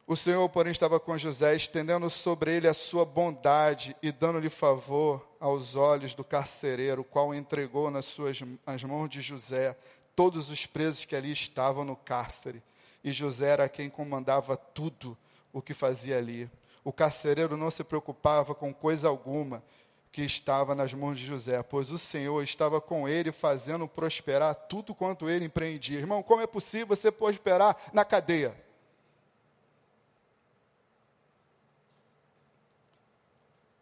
O 0.06 0.16
Senhor, 0.16 0.48
porém, 0.50 0.72
estava 0.72 1.00
com 1.00 1.18
José, 1.18 1.56
estendendo 1.56 2.10
sobre 2.10 2.56
ele 2.56 2.68
a 2.68 2.74
sua 2.74 3.06
bondade 3.06 3.96
e 4.04 4.12
dando-lhe 4.12 4.50
favor 4.50 5.26
aos 5.40 5.76
olhos 5.76 6.14
do 6.14 6.24
carcereiro, 6.24 7.02
o 7.02 7.06
qual 7.06 7.34
entregou 7.34 7.90
nas 7.90 8.06
suas 8.06 8.40
as 8.66 8.84
mãos 8.84 9.10
de 9.10 9.22
José 9.22 9.78
todos 10.16 10.50
os 10.52 10.66
presos 10.66 11.06
que 11.06 11.16
ali 11.16 11.32
estavam 11.32 11.86
no 11.86 11.96
cárcere. 11.96 12.62
E 13.04 13.12
José 13.12 13.50
era 13.50 13.70
quem 13.70 13.90
comandava 13.90 14.58
tudo 14.58 15.18
o 15.54 15.62
que 15.62 15.74
fazia 15.74 16.18
ali 16.18 16.52
o 16.84 16.92
carcereiro 16.92 17.56
não 17.56 17.72
se 17.72 17.84
preocupava 17.84 18.54
com 18.54 18.74
coisa 18.74 19.08
alguma 19.08 19.64
que 20.14 20.22
estava 20.22 20.76
nas 20.76 20.94
mãos 20.94 21.18
de 21.18 21.26
José, 21.26 21.64
pois 21.64 21.90
o 21.90 21.98
Senhor 21.98 22.44
estava 22.44 22.80
com 22.80 23.10
ele, 23.10 23.32
fazendo 23.32 23.88
prosperar 23.88 24.54
tudo 24.54 24.94
quanto 24.94 25.28
ele 25.28 25.46
empreendia. 25.46 25.98
Irmão, 25.98 26.22
como 26.22 26.40
é 26.40 26.46
possível 26.46 26.86
você 26.86 27.12
prosperar 27.12 27.76
na 27.92 28.06
cadeia? 28.06 28.56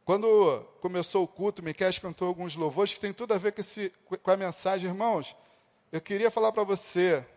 Quando 0.06 0.66
começou 0.80 1.26
o 1.26 1.28
culto, 1.28 1.62
Miquel 1.62 1.92
cantou 2.00 2.30
alguns 2.30 2.56
louvores 2.56 2.94
que 2.94 3.00
tem 3.02 3.12
tudo 3.12 3.34
a 3.34 3.38
ver 3.38 3.52
com, 3.52 3.60
esse, 3.60 3.94
com 4.24 4.32
a 4.32 4.38
mensagem. 4.38 4.90
Irmãos, 4.90 5.36
eu 5.92 6.00
queria 6.00 6.32
falar 6.32 6.54
para 6.54 6.64
você, 6.64 7.28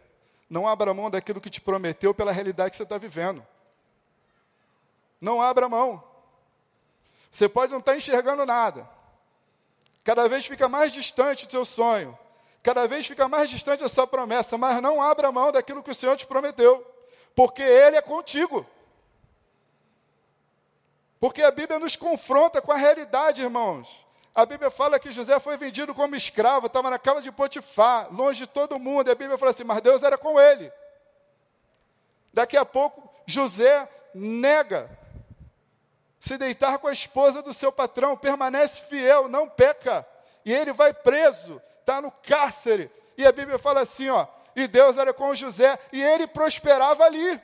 não 0.49 0.69
abra 0.69 0.95
mão 0.95 1.11
daquilo 1.11 1.41
que 1.41 1.51
te 1.51 1.61
prometeu 1.61 2.15
pela 2.15 2.31
realidade 2.31 2.71
que 2.71 2.77
você 2.77 2.85
está 2.85 2.97
vivendo. 2.97 3.45
Não 5.21 5.43
abra 5.43 5.69
mão. 5.69 6.14
Você 7.35 7.49
pode 7.49 7.73
não 7.73 7.81
estar 7.81 7.97
enxergando 7.97 8.47
nada. 8.47 8.89
Cada 10.05 10.29
vez 10.29 10.47
fica 10.47 10.69
mais 10.69 10.93
distante 10.93 11.47
o 11.47 11.51
seu 11.51 11.65
sonho. 11.65 12.17
Cada 12.63 12.87
vez 12.87 13.09
fica 13.09 13.27
mais 13.27 13.51
distante 13.51 13.83
a 13.83 13.89
sua 13.89 14.07
promessa. 14.07 14.57
Mas 14.57 14.81
não 14.81 15.03
abra 15.03 15.33
mão 15.33 15.51
daquilo 15.51 15.83
que 15.83 15.91
o 15.91 15.95
Senhor 15.95 16.17
te 16.17 16.27
prometeu. 16.27 16.87
Porque 17.35 17.61
Ele 17.61 17.97
é 17.97 18.03
contigo. 18.03 18.65
Porque 21.19 21.43
a 21.43 21.51
Bíblia 21.51 21.81
nos 21.81 21.97
confronta 21.97 22.63
com 22.63 22.71
a 22.71 22.77
realidade, 22.77 23.43
irmãos. 23.43 24.07
A 24.33 24.47
Bíblia 24.47 24.71
fala 24.71 25.01
que 25.01 25.11
José 25.11 25.41
foi 25.41 25.57
vendido 25.57 25.93
como 25.93 26.15
escravo, 26.15 26.69
estava 26.69 26.89
na 26.89 27.01
casa 27.01 27.21
de 27.21 27.33
Potifar, 27.33 28.15
longe 28.15 28.41
de 28.41 28.47
todo 28.47 28.79
mundo. 28.79 29.09
E 29.09 29.11
a 29.11 29.17
Bíblia 29.17 29.37
fala 29.37 29.51
assim: 29.51 29.65
mas 29.65 29.81
Deus 29.81 30.05
era 30.05 30.17
com 30.17 30.39
ele. 30.39 30.73
Daqui 32.33 32.57
a 32.57 32.65
pouco, 32.65 33.11
José 33.27 33.89
nega 34.15 35.04
se 36.25 36.39
deitar 36.39 36.79
com 36.79 36.87
a 36.87 36.93
esposa 36.93 37.43
do 37.43 37.53
seu 37.53 37.71
patrão, 37.71 38.17
permanece 38.17 38.81
fiel, 38.85 39.29
não 39.29 39.47
peca. 39.47 40.07
E 40.43 40.51
ele 40.51 40.73
vai 40.73 40.95
preso, 40.95 41.61
está 41.81 42.01
no 42.01 42.11
cárcere. 42.11 42.91
E 43.19 43.27
a 43.27 43.33
Bíblia 43.33 43.59
fala 43.59 43.83
assim, 43.83 44.09
ó, 44.09 44.27
e 44.57 44.67
Deus 44.67 44.97
era 44.97 45.13
com 45.13 45.35
José, 45.35 45.79
e 45.93 46.03
ele 46.03 46.27
prosperava 46.27 47.05
ali. 47.05 47.41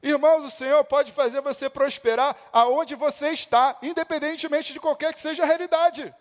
Irmãos, 0.00 0.44
o 0.44 0.50
Senhor 0.50 0.84
pode 0.84 1.10
fazer 1.10 1.40
você 1.40 1.68
prosperar 1.68 2.36
aonde 2.52 2.94
você 2.94 3.30
está, 3.30 3.76
independentemente 3.82 4.72
de 4.72 4.78
qualquer 4.78 5.12
que 5.12 5.18
seja 5.18 5.42
a 5.42 5.46
realidade. 5.46 6.14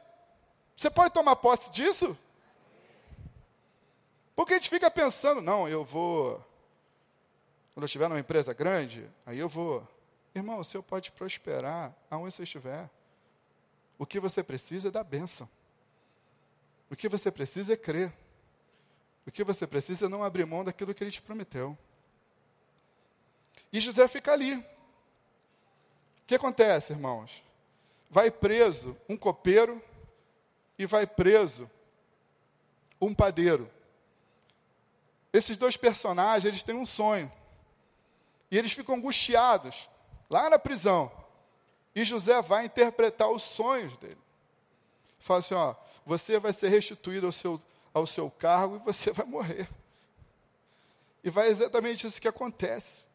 Você 0.76 0.90
pode 0.90 1.14
tomar 1.14 1.36
posse 1.36 1.70
disso? 1.70 2.18
Porque 4.36 4.54
a 4.54 4.58
gente 4.58 4.72
fica 4.72 4.90
pensando, 4.90 5.40
não, 5.40 5.70
eu 5.70 5.86
vou. 5.86 6.44
Quando 7.76 7.84
eu 7.84 7.86
estiver 7.86 8.10
numa 8.10 8.20
empresa 8.20 8.56
grande, 8.56 9.08
aí 9.24 9.38
eu 9.38 9.48
vou 9.48 9.88
Irmão, 10.36 10.60
o 10.60 10.66
Senhor 10.66 10.84
pode 10.84 11.14
prosperar 11.14 11.96
aonde 12.12 12.36
você 12.36 12.44
estiver. 12.44 12.90
O 13.98 14.06
que 14.06 14.20
você 14.20 14.44
precisa 14.44 14.90
é 14.90 14.92
da 14.92 15.02
bênção. 15.02 15.50
O 16.92 16.96
que 16.96 17.08
você 17.08 17.32
precisa 17.32 17.72
é 17.72 17.78
crer. 17.78 18.14
O 19.26 19.32
que 19.32 19.46
você 19.46 19.66
precisa 19.66 20.06
é 20.06 20.10
não 20.10 20.22
abrir 20.22 20.46
mão 20.46 20.66
daquilo 20.66 20.94
que 20.94 21.02
ele 21.02 21.12
te 21.12 21.22
prometeu. 21.22 21.78
E 23.72 23.80
José 23.80 24.08
fica 24.10 24.34
ali. 24.34 24.56
O 24.56 24.66
que 26.28 26.36
acontece, 26.36 26.92
irmãos? 26.92 27.42
Vai 28.10 28.30
preso 28.30 28.98
um 29.08 29.16
copeiro 29.16 29.82
e 30.78 30.86
vai 30.86 31.08
preso 31.08 31.72
um 33.00 33.14
padeiro. 33.14 33.72
Esses 35.32 35.56
dois 35.56 35.78
personagens, 35.78 36.46
eles 36.46 36.62
têm 36.62 36.76
um 36.76 36.86
sonho. 36.86 37.32
E 38.52 38.58
eles 38.58 38.74
ficam 38.74 38.96
angustiados 38.96 39.90
lá 40.30 40.50
na 40.50 40.60
prisão. 40.60 41.12
E 41.96 42.04
José 42.04 42.42
vai 42.42 42.66
interpretar 42.66 43.30
os 43.30 43.44
sonhos 43.44 43.96
dele. 43.98 44.18
Fala 45.20 45.40
assim: 45.40 45.54
ó, 45.54 45.76
você 46.06 46.40
vai 46.40 46.54
ser 46.54 46.70
restituído 46.70 47.26
ao 47.26 47.32
seu, 47.32 47.62
ao 47.94 48.06
seu 48.06 48.30
cargo 48.30 48.76
e 48.76 48.80
você 48.80 49.12
vai 49.12 49.26
morrer. 49.26 49.70
E 51.24 51.30
vai 51.30 51.48
exatamente 51.48 52.06
isso 52.06 52.22
que 52.22 52.28
acontece. 52.28 53.06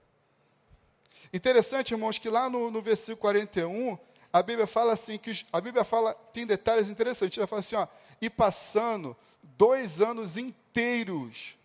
Interessante, 1.33 1.93
irmãos, 1.93 2.19
que 2.19 2.29
lá 2.29 2.51
no, 2.51 2.71
no 2.71 2.83
versículo 2.83 3.19
41, 3.19 3.97
a 4.33 4.43
Bíblia 4.43 4.67
fala 4.67 4.95
assim, 4.95 5.17
que 5.17 5.47
a 5.53 5.61
Bíblia 5.61 5.85
fala, 5.85 6.15
tem 6.33 6.45
detalhes 6.45 6.89
interessantes, 6.89 7.39
ela 7.39 7.47
fala 7.47 7.61
assim, 7.61 7.77
ó, 7.77 7.87
e 8.21 8.29
passando 8.29 9.17
dois 9.57 10.01
anos 10.01 10.37
inteiros, 10.37 11.57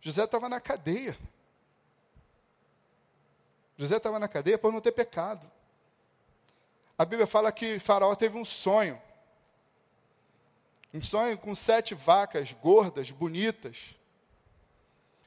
José 0.00 0.24
estava 0.24 0.48
na 0.48 0.60
cadeia. 0.60 1.16
José 3.80 3.96
estava 3.96 4.18
na 4.18 4.28
cadeia 4.28 4.58
por 4.58 4.70
não 4.70 4.78
ter 4.78 4.92
pecado. 4.92 5.50
A 6.98 7.04
Bíblia 7.06 7.26
fala 7.26 7.50
que 7.50 7.78
Faraó 7.78 8.14
teve 8.14 8.36
um 8.36 8.44
sonho. 8.44 9.00
Um 10.92 11.02
sonho 11.02 11.38
com 11.38 11.54
sete 11.54 11.94
vacas 11.94 12.52
gordas, 12.52 13.10
bonitas. 13.10 13.96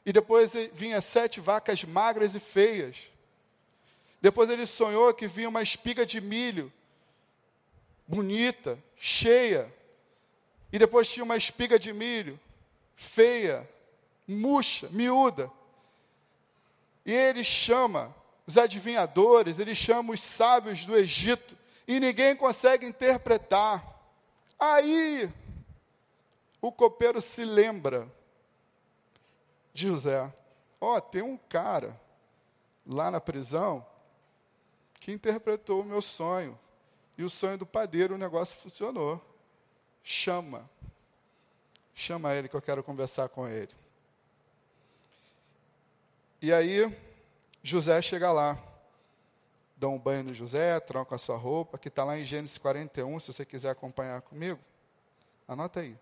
E 0.06 0.14
depois 0.14 0.52
vinha 0.72 1.02
sete 1.02 1.40
vacas 1.40 1.84
magras 1.84 2.36
e 2.36 2.40
feias. 2.40 3.10
Depois 4.22 4.48
ele 4.52 4.68
sonhou 4.68 5.12
que 5.16 5.28
vinha 5.28 5.50
uma 5.50 5.64
espiga 5.64 6.06
de 6.06 6.22
milho, 6.22 6.72
bonita, 8.08 8.78
cheia. 9.00 9.74
E 10.72 10.78
depois 10.78 11.10
tinha 11.10 11.24
uma 11.24 11.38
espiga 11.38 11.80
de 11.80 11.92
milho, 11.92 12.40
feia, 12.96 13.68
murcha, 14.28 14.88
miúda. 14.92 15.52
E 17.04 17.12
ele 17.12 17.44
chama 17.44 18.16
os 18.46 18.58
adivinhadores, 18.58 19.60
ele 19.60 19.74
chama 19.74 20.14
os 20.14 20.22
sábios 20.22 20.86
do 20.86 20.96
Egito, 20.96 21.58
e 21.88 22.00
ninguém 22.00 22.36
consegue 22.36 22.86
interpretar. 22.86 23.84
Aí, 24.60 25.30
o 26.62 26.72
copeiro 26.72 27.22
se 27.22 27.44
lembra 27.44 28.10
de 29.74 29.88
José. 29.88 30.34
Ó, 30.80 30.96
oh, 30.96 31.02
tem 31.02 31.22
um 31.22 31.38
cara 31.38 32.00
lá 32.86 33.10
na 33.10 33.20
prisão 33.20 33.86
que 35.00 35.12
interpretou 35.12 35.82
o 35.82 35.86
meu 35.86 36.02
sonho. 36.02 36.58
E 37.18 37.24
o 37.24 37.30
sonho 37.30 37.58
do 37.58 37.66
padeiro, 37.66 38.16
o 38.16 38.18
negócio 38.18 38.58
funcionou. 38.60 39.22
Chama. 40.04 40.70
Chama 41.94 42.34
ele 42.34 42.48
que 42.48 42.56
eu 42.56 42.62
quero 42.62 42.84
conversar 42.84 43.30
com 43.30 43.48
ele. 43.48 43.72
E 46.42 46.52
aí, 46.52 46.86
José 47.64 48.02
chega 48.02 48.32
lá. 48.32 48.58
Dá 49.78 49.88
um 49.88 49.98
banho 49.98 50.26
no 50.26 50.34
José, 50.34 50.80
troca 50.82 51.16
a 51.16 51.18
sua 51.18 51.38
roupa, 51.38 51.78
que 51.78 51.88
está 51.88 52.04
lá 52.04 52.20
em 52.20 52.26
Gênesis 52.26 52.58
41, 52.58 53.20
se 53.20 53.34
você 53.34 53.46
quiser 53.46 53.70
acompanhar 53.70 54.22
comigo. 54.22 54.60
Anota 55.48 55.80
aí. 55.80 55.98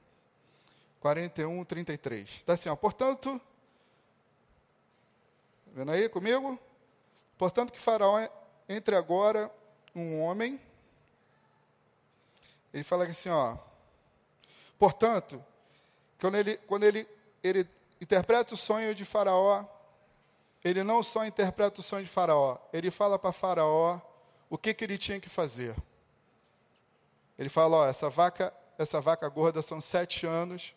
41, 0.99 1.63
33. 1.63 2.29
Está 2.29 2.53
assim, 2.53 2.69
ó. 2.69 2.75
Portanto, 2.75 3.39
tá 5.65 5.71
vendo 5.73 5.91
aí 5.91 6.09
comigo? 6.09 6.59
Portanto, 7.37 7.71
que 7.71 7.79
Faraó 7.79 8.27
entre 8.67 8.95
agora 8.95 9.51
um 9.95 10.21
homem. 10.21 10.59
Ele 12.73 12.83
fala 12.83 13.05
assim, 13.05 13.29
ó. 13.29 13.57
Portanto, 14.77 15.43
quando 16.19 16.37
ele, 16.37 16.57
quando 16.57 16.83
ele, 16.83 17.07
ele 17.43 17.67
interpreta 17.99 18.53
o 18.53 18.57
sonho 18.57 18.93
de 18.95 19.05
Faraó, 19.05 19.65
ele 20.63 20.83
não 20.83 21.01
só 21.01 21.25
interpreta 21.25 21.79
o 21.79 21.83
sonho 21.83 22.05
de 22.05 22.09
Faraó, 22.09 22.57
ele 22.71 22.91
fala 22.91 23.17
para 23.17 23.31
Faraó 23.31 23.99
o 24.49 24.57
que, 24.57 24.73
que 24.73 24.83
ele 24.83 24.97
tinha 24.97 25.19
que 25.19 25.29
fazer. 25.29 25.75
Ele 27.37 27.49
fala: 27.49 27.77
ó, 27.77 27.87
essa 27.87 28.09
vaca, 28.09 28.53
essa 28.77 29.01
vaca 29.01 29.27
gorda 29.29 29.61
são 29.61 29.81
sete 29.81 30.25
anos 30.25 30.73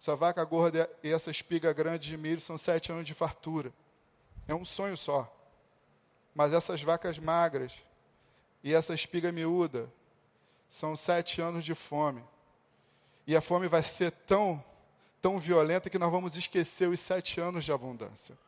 essa 0.00 0.14
vaca 0.14 0.44
gorda 0.44 0.88
e 1.02 1.10
essa 1.10 1.30
espiga 1.30 1.72
grande 1.72 2.08
de 2.08 2.16
milho 2.16 2.40
são 2.40 2.56
sete 2.56 2.92
anos 2.92 3.04
de 3.04 3.14
fartura. 3.14 3.72
É 4.46 4.54
um 4.54 4.64
sonho 4.64 4.96
só. 4.96 5.34
Mas 6.34 6.52
essas 6.52 6.80
vacas 6.82 7.18
magras 7.18 7.82
e 8.62 8.72
essa 8.72 8.94
espiga 8.94 9.32
miúda 9.32 9.92
são 10.68 10.94
sete 10.94 11.40
anos 11.40 11.64
de 11.64 11.74
fome. 11.74 12.22
E 13.26 13.34
a 13.34 13.40
fome 13.40 13.66
vai 13.66 13.82
ser 13.82 14.12
tão, 14.12 14.64
tão 15.20 15.38
violenta 15.38 15.90
que 15.90 15.98
nós 15.98 16.12
vamos 16.12 16.36
esquecer 16.36 16.88
os 16.88 17.00
sete 17.00 17.40
anos 17.40 17.64
de 17.64 17.72
abundância. 17.72 18.38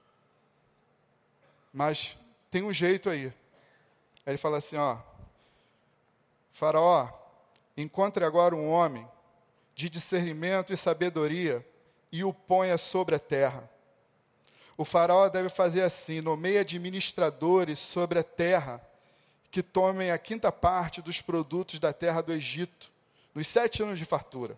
Mas 1.73 2.17
tem 2.51 2.63
um 2.63 2.73
jeito 2.73 3.09
aí. 3.09 3.33
Ele 4.27 4.37
fala 4.37 4.59
assim: 4.59 4.77
ó, 4.77 4.99
Faraó, 6.53 7.09
encontre 7.77 8.25
agora 8.25 8.55
um 8.55 8.69
homem 8.69 9.09
de 9.75 9.89
discernimento 9.89 10.73
e 10.73 10.77
sabedoria 10.77 11.67
e 12.13 12.23
o 12.23 12.33
ponha 12.33 12.77
sobre 12.77 13.15
a 13.15 13.19
terra. 13.19 13.69
O 14.77 14.85
faraó 14.85 15.29
deve 15.29 15.49
fazer 15.49 15.83
assim: 15.83 16.21
nomeie 16.21 16.59
administradores 16.59 17.79
sobre 17.79 18.19
a 18.19 18.25
terra 18.25 18.81
que 19.51 19.63
tomem 19.63 20.11
a 20.11 20.19
quinta 20.19 20.53
parte 20.53 21.03
dos 21.03 21.21
produtos 21.21 21.81
da 21.81 21.93
terra 21.93 22.21
do 22.21 22.33
Egito, 22.33 22.91
nos 23.35 23.47
sete 23.47 23.83
anos 23.83 23.99
de 23.99 24.05
fartura. 24.05 24.57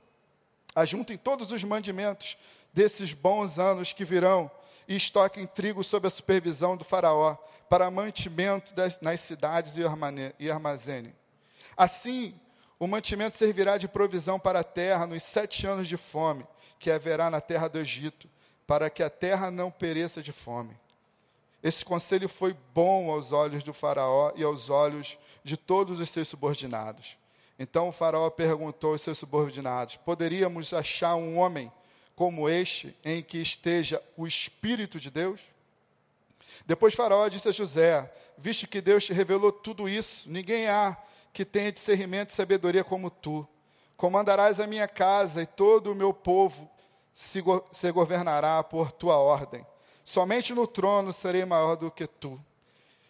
Ajuntem 0.74 1.16
todos 1.16 1.52
os 1.52 1.64
mandimentos 1.64 2.36
desses 2.72 3.12
bons 3.12 3.58
anos 3.58 3.92
que 3.92 4.04
virão 4.04 4.50
e 4.92 4.96
estoquem 4.96 5.46
trigo 5.46 5.82
sob 5.82 6.06
a 6.06 6.10
supervisão 6.10 6.76
do 6.76 6.84
faraó, 6.84 7.34
para 7.68 7.90
mantimento 7.90 8.74
das, 8.74 9.00
nas 9.00 9.20
cidades 9.20 9.76
e 10.38 10.50
armazene. 10.50 11.14
Assim, 11.74 12.38
o 12.78 12.86
mantimento 12.86 13.38
servirá 13.38 13.78
de 13.78 13.88
provisão 13.88 14.38
para 14.38 14.60
a 14.60 14.64
terra 14.64 15.06
nos 15.06 15.22
sete 15.22 15.66
anos 15.66 15.88
de 15.88 15.96
fome 15.96 16.46
que 16.78 16.90
haverá 16.90 17.30
na 17.30 17.40
terra 17.40 17.68
do 17.68 17.78
Egito, 17.78 18.28
para 18.66 18.90
que 18.90 19.02
a 19.02 19.08
terra 19.08 19.50
não 19.50 19.70
pereça 19.70 20.22
de 20.22 20.30
fome. 20.30 20.76
Esse 21.62 21.84
conselho 21.84 22.28
foi 22.28 22.54
bom 22.74 23.10
aos 23.10 23.32
olhos 23.32 23.62
do 23.62 23.72
Faraó 23.72 24.32
e 24.36 24.44
aos 24.44 24.68
olhos 24.68 25.16
de 25.42 25.56
todos 25.56 26.00
os 26.00 26.10
seus 26.10 26.28
subordinados. 26.28 27.16
Então 27.58 27.88
o 27.88 27.92
Faraó 27.92 28.28
perguntou 28.28 28.92
aos 28.92 29.00
seus 29.00 29.16
subordinados: 29.16 29.96
Poderíamos 29.96 30.74
achar 30.74 31.14
um 31.14 31.38
homem 31.38 31.72
como 32.14 32.48
este, 32.48 32.96
em 33.04 33.22
que 33.22 33.38
esteja 33.38 34.02
o 34.16 34.26
Espírito 34.26 35.00
de 35.00 35.10
Deus? 35.10 35.40
Depois 36.66 36.94
Faraó 36.94 37.28
disse 37.28 37.48
a 37.48 37.52
José: 37.52 38.12
Visto 38.36 38.68
que 38.68 38.80
Deus 38.80 39.04
te 39.04 39.12
revelou 39.12 39.52
tudo 39.52 39.88
isso, 39.88 40.28
ninguém 40.28 40.68
há 40.68 40.96
que 41.32 41.44
tenha 41.44 41.72
discernimento 41.72 42.30
e 42.30 42.34
sabedoria 42.34 42.84
como 42.84 43.10
tu. 43.10 43.46
Comandarás 43.96 44.60
a 44.60 44.66
minha 44.66 44.88
casa 44.88 45.42
e 45.42 45.46
todo 45.46 45.92
o 45.92 45.94
meu 45.94 46.12
povo 46.12 46.68
se, 47.14 47.40
go 47.40 47.64
se 47.72 47.90
governará 47.90 48.62
por 48.62 48.92
tua 48.92 49.16
ordem. 49.16 49.64
Somente 50.04 50.52
no 50.54 50.66
trono 50.66 51.12
serei 51.12 51.44
maior 51.44 51.76
do 51.76 51.90
que 51.90 52.06
tu. 52.06 52.40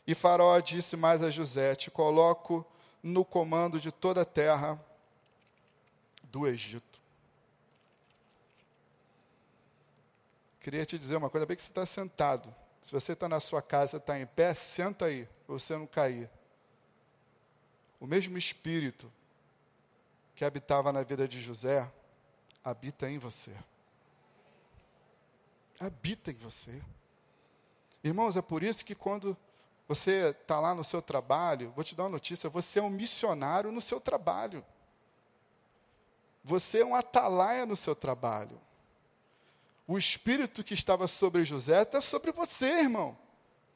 E 0.06 0.14
Faraó 0.14 0.60
disse 0.60 0.96
mais 0.96 1.22
a 1.22 1.30
José: 1.30 1.74
Te 1.74 1.90
coloco 1.90 2.66
no 3.02 3.24
comando 3.24 3.80
de 3.80 3.90
toda 3.90 4.22
a 4.22 4.26
terra 4.26 4.78
do 6.24 6.46
Egito. 6.46 7.01
Queria 10.62 10.86
te 10.86 10.98
dizer 10.98 11.16
uma 11.16 11.28
coisa, 11.28 11.44
bem 11.44 11.56
que 11.56 11.62
você 11.62 11.70
está 11.70 11.84
sentado. 11.84 12.54
Se 12.82 12.92
você 12.92 13.12
está 13.12 13.28
na 13.28 13.40
sua 13.40 13.60
casa, 13.60 13.98
está 13.98 14.18
em 14.18 14.26
pé, 14.26 14.54
senta 14.54 15.04
aí, 15.04 15.28
para 15.46 15.54
você 15.54 15.76
não 15.76 15.86
cair 15.86 16.30
o 18.02 18.06
mesmo 18.06 18.36
Espírito 18.36 19.08
que 20.34 20.44
habitava 20.44 20.92
na 20.92 21.04
vida 21.04 21.28
de 21.28 21.40
José, 21.40 21.88
habita 22.64 23.08
em 23.08 23.16
você. 23.16 23.54
Habita 25.78 26.32
em 26.32 26.34
você. 26.34 26.82
Irmãos, 28.02 28.36
é 28.36 28.42
por 28.42 28.64
isso 28.64 28.84
que 28.84 28.96
quando 28.96 29.36
você 29.86 30.30
está 30.30 30.58
lá 30.58 30.74
no 30.74 30.82
seu 30.82 31.00
trabalho, 31.00 31.70
vou 31.76 31.84
te 31.84 31.94
dar 31.94 32.02
uma 32.02 32.08
notícia: 32.08 32.50
você 32.50 32.80
é 32.80 32.82
um 32.82 32.90
missionário 32.90 33.70
no 33.70 33.80
seu 33.80 34.00
trabalho. 34.00 34.64
Você 36.42 36.80
é 36.80 36.84
um 36.84 36.96
atalaia 36.96 37.64
no 37.64 37.76
seu 37.76 37.94
trabalho. 37.94 38.60
O 39.86 39.98
espírito 39.98 40.62
que 40.62 40.74
estava 40.74 41.06
sobre 41.08 41.44
José 41.44 41.82
está 41.82 42.00
sobre 42.00 42.32
você, 42.32 42.80
irmão. 42.80 43.18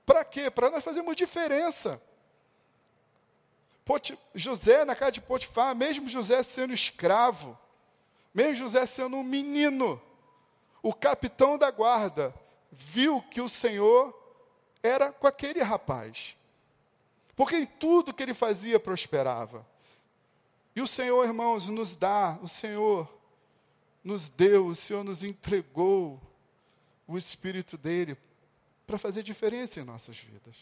Para 0.05 0.25
quê? 0.25 0.51
Para 0.51 0.71
nós 0.71 0.85
fazermos 0.85 1.17
diferença. 1.17 2.01
José 4.35 4.85
na 4.85 4.97
casa 4.97 5.13
de 5.13 5.21
Potifar, 5.21 5.75
mesmo 5.75 6.09
José 6.09 6.43
sendo 6.43 6.73
escravo, 6.73 7.57
mesmo 8.35 8.55
José 8.55 8.85
sendo 8.87 9.17
um 9.17 9.23
menino, 9.23 10.01
o 10.83 10.93
capitão 10.93 11.57
da 11.57 11.71
guarda 11.71 12.35
viu 12.71 13.23
que 13.23 13.41
o 13.41 13.49
Senhor 13.49 14.15
era 14.83 15.13
com 15.13 15.27
aquele 15.27 15.63
rapaz. 15.63 16.37
Porque 17.35 17.57
em 17.57 17.67
tudo 17.67 18.15
que 18.15 18.23
ele 18.23 18.35
fazia 18.35 18.81
prosperava. 18.81 19.67
E 20.75 20.81
o 20.81 20.87
Senhor, 20.87 21.25
irmãos, 21.25 21.67
nos 21.67 21.97
dá, 21.97 22.39
o 22.43 22.49
Senhor 22.49 23.09
nos 24.07 24.29
deu, 24.29 24.67
o 24.67 24.75
Senhor 24.77 25.03
nos 25.03 25.25
entregou 25.25 26.23
o 27.09 27.19
Espírito 27.19 27.77
dele 27.77 28.17
para 28.87 28.99
fazer 28.99 29.25
diferença 29.25 29.81
em 29.81 29.85
nossas 29.85 30.17
vidas. 30.17 30.55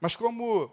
Mas 0.00 0.16
como 0.16 0.70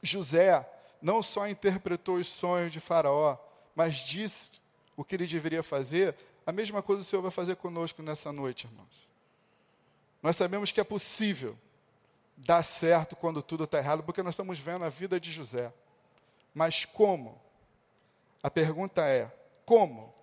José 0.00 0.64
não 1.02 1.20
só 1.20 1.48
interpretou 1.48 2.16
os 2.16 2.28
sonhos 2.28 2.72
de 2.72 2.78
Faraó, 2.78 3.36
mas 3.74 3.96
disse 3.96 4.50
o 4.96 5.04
que 5.04 5.16
ele 5.16 5.26
deveria 5.26 5.64
fazer, 5.64 6.16
a 6.46 6.52
mesma 6.52 6.80
coisa 6.80 7.02
o 7.02 7.04
Senhor 7.04 7.22
vai 7.22 7.32
fazer 7.32 7.56
conosco 7.56 8.00
nessa 8.00 8.30
noite, 8.30 8.68
irmãos. 8.68 9.08
Nós 10.22 10.36
sabemos 10.36 10.70
que 10.70 10.80
é 10.80 10.84
possível 10.84 11.58
dar 12.36 12.62
certo 12.62 13.16
quando 13.16 13.42
tudo 13.42 13.64
está 13.64 13.78
errado, 13.78 14.04
porque 14.04 14.22
nós 14.22 14.34
estamos 14.34 14.60
vendo 14.60 14.84
a 14.84 14.88
vida 14.88 15.18
de 15.18 15.32
José. 15.32 15.72
Mas 16.54 16.84
como? 16.84 17.40
A 18.42 18.50
pergunta 18.50 19.04
é: 19.04 19.30
como? 19.64 20.15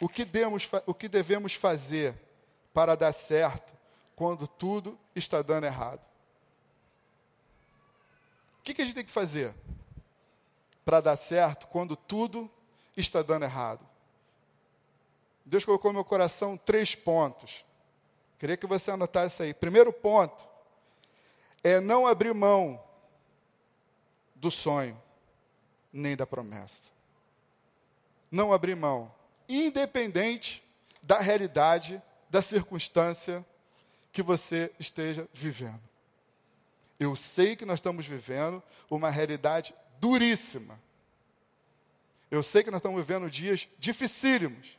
O 0.00 0.08
que, 0.08 0.24
demos, 0.24 0.68
o 0.86 0.94
que 0.94 1.08
devemos 1.08 1.54
fazer 1.54 2.16
para 2.72 2.94
dar 2.94 3.12
certo 3.12 3.72
quando 4.14 4.46
tudo 4.46 4.98
está 5.14 5.42
dando 5.42 5.64
errado? 5.64 6.00
O 8.58 8.62
que, 8.62 8.74
que 8.74 8.82
a 8.82 8.84
gente 8.84 8.94
tem 8.94 9.04
que 9.04 9.10
fazer 9.10 9.54
para 10.84 11.00
dar 11.00 11.16
certo 11.16 11.66
quando 11.66 11.96
tudo 11.96 12.50
está 12.96 13.22
dando 13.22 13.44
errado? 13.44 13.86
Deus 15.44 15.64
colocou 15.64 15.90
no 15.90 15.98
meu 15.98 16.04
coração 16.04 16.56
três 16.56 16.94
pontos. 16.94 17.64
Queria 18.38 18.56
que 18.56 18.66
você 18.66 18.90
anotasse 18.90 19.42
aí. 19.42 19.54
Primeiro 19.54 19.92
ponto 19.92 20.46
é 21.64 21.80
não 21.80 22.06
abrir 22.06 22.32
mão 22.34 22.82
do 24.34 24.50
sonho, 24.50 25.00
nem 25.92 26.16
da 26.16 26.26
promessa. 26.26 26.92
Não 28.30 28.52
abrir 28.52 28.76
mão, 28.76 29.12
independente 29.48 30.62
da 31.02 31.20
realidade, 31.20 32.02
da 32.28 32.42
circunstância 32.42 33.44
que 34.12 34.22
você 34.22 34.72
esteja 34.78 35.28
vivendo. 35.32 35.80
Eu 36.98 37.14
sei 37.14 37.54
que 37.54 37.64
nós 37.64 37.78
estamos 37.78 38.06
vivendo 38.06 38.62
uma 38.90 39.08
realidade 39.08 39.74
duríssima. 40.00 40.80
Eu 42.30 42.42
sei 42.42 42.62
que 42.62 42.70
nós 42.70 42.78
estamos 42.78 43.00
vivendo 43.00 43.30
dias 43.30 43.68
dificílimos. 43.78 44.76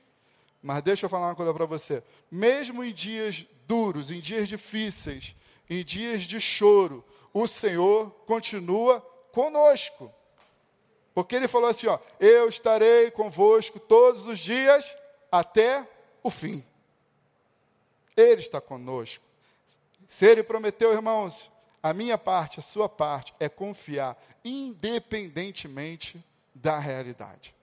Mas 0.61 0.83
deixa 0.83 1.05
eu 1.05 1.09
falar 1.09 1.27
uma 1.27 1.35
coisa 1.35 1.53
para 1.53 1.65
você. 1.65 2.03
Mesmo 2.29 2.83
em 2.83 2.93
dias 2.93 3.45
duros, 3.65 4.11
em 4.11 4.19
dias 4.19 4.49
difíceis, 4.49 5.35
em 5.69 5.83
dias 5.83 6.23
de 6.23 6.39
choro, 6.39 7.03
o 7.33 7.47
Senhor 7.47 8.11
continua 8.25 8.99
conosco. 9.31 10.13
Porque 11.19 11.35
ele 11.35 11.49
falou 11.49 11.69
assim, 11.69 11.87
ó: 11.87 11.99
"Eu 12.17 12.47
estarei 12.47 13.11
convosco 13.11 13.77
todos 13.77 14.25
os 14.25 14.39
dias 14.39 14.95
até 15.29 15.85
o 16.23 16.31
fim". 16.31 16.63
Ele 18.15 18.39
está 18.39 18.61
conosco. 18.61 19.21
Se 20.07 20.25
ele 20.25 20.41
prometeu, 20.41 20.93
irmãos, 20.93 21.51
a 21.83 21.91
minha 21.91 22.17
parte, 22.17 22.61
a 22.61 22.63
sua 22.63 22.87
parte 22.87 23.35
é 23.37 23.49
confiar 23.49 24.17
independentemente 24.45 26.23
da 26.55 26.79
realidade. 26.79 27.53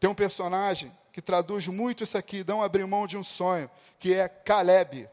Tem 0.00 0.08
um 0.08 0.14
personagem 0.14 0.90
que 1.12 1.20
traduz 1.20 1.68
muito 1.68 2.02
isso 2.02 2.16
aqui, 2.16 2.42
não 2.42 2.62
abrir 2.62 2.86
mão 2.86 3.06
de 3.06 3.18
um 3.18 3.24
sonho, 3.24 3.70
que 3.98 4.14
é 4.14 4.30
Caleb. 4.30 5.10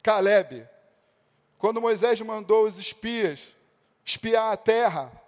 Caleb. 0.00 0.64
Quando 1.58 1.80
Moisés 1.80 2.20
mandou 2.20 2.66
os 2.66 2.78
espias 2.78 3.52
espiar 4.04 4.52
a 4.52 4.56
terra 4.56 5.21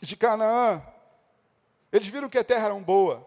de 0.00 0.16
Canaã, 0.16 0.82
eles 1.92 2.08
viram 2.08 2.28
que 2.28 2.38
a 2.38 2.44
terra 2.44 2.66
era 2.66 2.74
boa. 2.74 3.26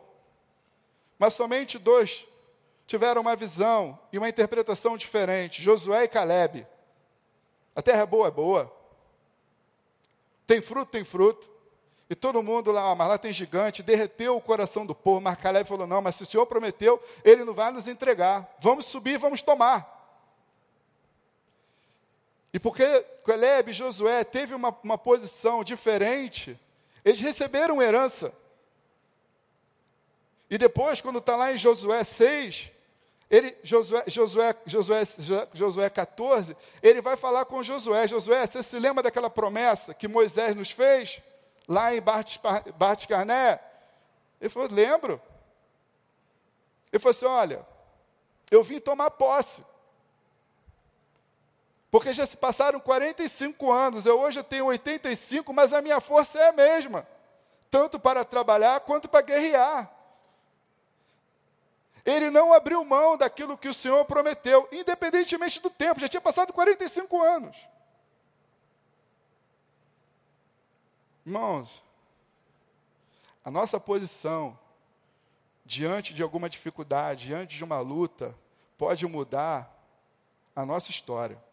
Mas 1.17 1.33
somente 1.33 1.77
dois 1.77 2.25
tiveram 2.87 3.21
uma 3.21 3.35
visão 3.35 3.97
e 4.11 4.17
uma 4.17 4.29
interpretação 4.29 4.97
diferente: 4.97 5.61
Josué 5.61 6.03
e 6.03 6.07
Caleb. 6.07 6.67
A 7.75 7.81
terra 7.81 8.01
é 8.01 8.05
boa, 8.05 8.27
é 8.27 8.31
boa. 8.31 8.71
Tem 10.45 10.61
fruto, 10.61 10.91
tem 10.91 11.05
fruto. 11.05 11.49
E 12.09 12.15
todo 12.15 12.43
mundo 12.43 12.73
lá, 12.73 12.93
mas 12.93 13.07
lá 13.07 13.17
tem 13.17 13.31
gigante, 13.31 13.81
derreteu 13.81 14.35
o 14.35 14.41
coração 14.41 14.85
do 14.85 14.93
povo. 14.93 15.21
Mas 15.21 15.39
Caleb 15.39 15.67
falou: 15.67 15.87
não, 15.87 16.01
mas 16.01 16.17
se 16.17 16.23
o 16.23 16.25
Senhor 16.25 16.45
prometeu, 16.45 17.01
ele 17.23 17.45
não 17.45 17.53
vai 17.53 17.71
nos 17.71 17.87
entregar. 17.87 18.53
Vamos 18.59 18.85
subir, 18.85 19.17
vamos 19.17 19.41
tomar. 19.41 20.00
E 22.53 22.59
porque 22.59 22.85
Caleb 23.25 23.71
e 23.71 23.73
Josué 23.73 24.23
teve 24.23 24.53
uma, 24.53 24.75
uma 24.83 24.97
posição 24.97 25.63
diferente, 25.63 26.59
eles 27.03 27.21
receberam 27.21 27.81
herança. 27.81 28.33
E 30.49 30.57
depois, 30.57 30.99
quando 30.99 31.19
está 31.19 31.35
lá 31.35 31.53
em 31.53 31.57
Josué 31.57 32.03
6, 32.03 32.71
ele, 33.29 33.55
Josué, 33.63 34.03
Josué, 34.07 34.55
Josué, 34.65 35.03
Josué 35.53 35.89
14, 35.89 36.57
ele 36.83 37.01
vai 37.01 37.15
falar 37.15 37.45
com 37.45 37.63
Josué: 37.63 38.07
Josué, 38.07 38.45
você 38.45 38.61
se 38.61 38.77
lembra 38.77 39.03
daquela 39.03 39.29
promessa 39.29 39.93
que 39.93 40.07
Moisés 40.07 40.55
nos 40.55 40.71
fez? 40.71 41.21
lá 41.71 41.95
em 41.95 42.01
Bart 42.01 43.07
Carné? 43.07 43.59
Ele 44.39 44.49
falou, 44.49 44.69
lembro. 44.69 45.21
Ele 46.91 46.99
falou 46.99 47.15
assim, 47.15 47.25
olha, 47.25 47.65
eu 48.49 48.63
vim 48.63 48.79
tomar 48.79 49.11
posse. 49.11 49.63
Porque 51.91 52.13
já 52.13 52.25
se 52.25 52.37
passaram 52.37 52.79
45 52.79 53.69
anos, 53.69 54.05
eu 54.05 54.17
hoje 54.17 54.41
tenho 54.43 54.67
85, 54.67 55.51
mas 55.51 55.73
a 55.73 55.81
minha 55.81 55.99
força 55.99 56.39
é 56.39 56.47
a 56.47 56.53
mesma. 56.53 57.05
Tanto 57.69 57.99
para 57.99 58.23
trabalhar 58.23 58.79
quanto 58.79 59.09
para 59.09 59.21
guerrear. 59.21 59.91
Ele 62.05 62.31
não 62.31 62.53
abriu 62.53 62.83
mão 62.85 63.17
daquilo 63.17 63.57
que 63.57 63.67
o 63.67 63.73
Senhor 63.73 64.05
prometeu, 64.05 64.67
independentemente 64.71 65.59
do 65.59 65.69
tempo, 65.69 65.99
já 65.99 66.07
tinha 66.07 66.21
passado 66.21 66.53
45 66.53 67.21
anos. 67.21 67.57
Irmãos, 71.25 71.83
a 73.43 73.51
nossa 73.51 73.79
posição 73.81 74.57
diante 75.65 76.13
de 76.13 76.23
alguma 76.23 76.49
dificuldade, 76.49 77.27
diante 77.27 77.57
de 77.57 77.63
uma 77.65 77.81
luta, 77.81 78.33
pode 78.77 79.05
mudar 79.05 79.69
a 80.55 80.65
nossa 80.65 80.89
história. 80.89 81.50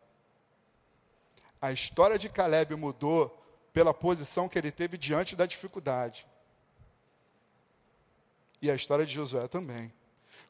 A 1.61 1.73
história 1.73 2.19
de 2.19 2.29
Caleb 2.29 2.75
mudou 2.77 3.37
pela 3.73 3.93
posição 3.93 4.49
que 4.49 4.59
ele 4.59 4.71
teve 4.71 4.97
diante 4.97 5.37
da 5.37 5.47
dificuldade. 5.47 6.27
E 8.61 8.71
a 8.71 8.75
história 8.75 9.07
de 9.07 9.13
Josué 9.13 9.47
também. 9.49 9.93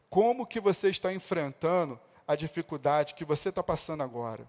Como 0.08 0.46
que 0.46 0.60
você 0.60 0.88
está 0.88 1.12
enfrentando 1.12 2.00
a 2.26 2.34
dificuldade 2.34 3.14
que 3.14 3.24
você 3.24 3.50
está 3.50 3.62
passando 3.62 4.02
agora? 4.02 4.48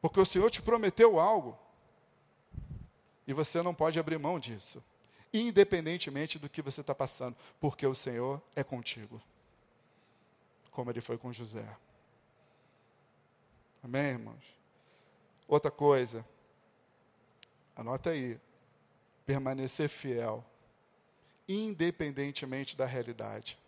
Porque 0.00 0.18
o 0.18 0.26
Senhor 0.26 0.50
te 0.50 0.60
prometeu 0.60 1.20
algo. 1.20 1.58
E 3.26 3.32
você 3.32 3.62
não 3.62 3.72
pode 3.72 3.98
abrir 4.00 4.18
mão 4.18 4.38
disso, 4.38 4.82
independentemente 5.32 6.38
do 6.38 6.48
que 6.48 6.60
você 6.60 6.80
está 6.80 6.94
passando, 6.94 7.36
porque 7.60 7.86
o 7.86 7.94
Senhor 7.94 8.42
é 8.56 8.64
contigo, 8.64 9.22
como 10.72 10.90
ele 10.90 11.00
foi 11.00 11.16
com 11.16 11.32
José. 11.32 11.64
Amém, 13.82 14.10
irmãos? 14.10 14.44
Outra 15.48 15.70
coisa, 15.70 16.24
anota 17.74 18.10
aí, 18.10 18.40
permanecer 19.26 19.88
fiel, 19.88 20.44
independentemente 21.48 22.76
da 22.76 22.86
realidade. 22.86 23.58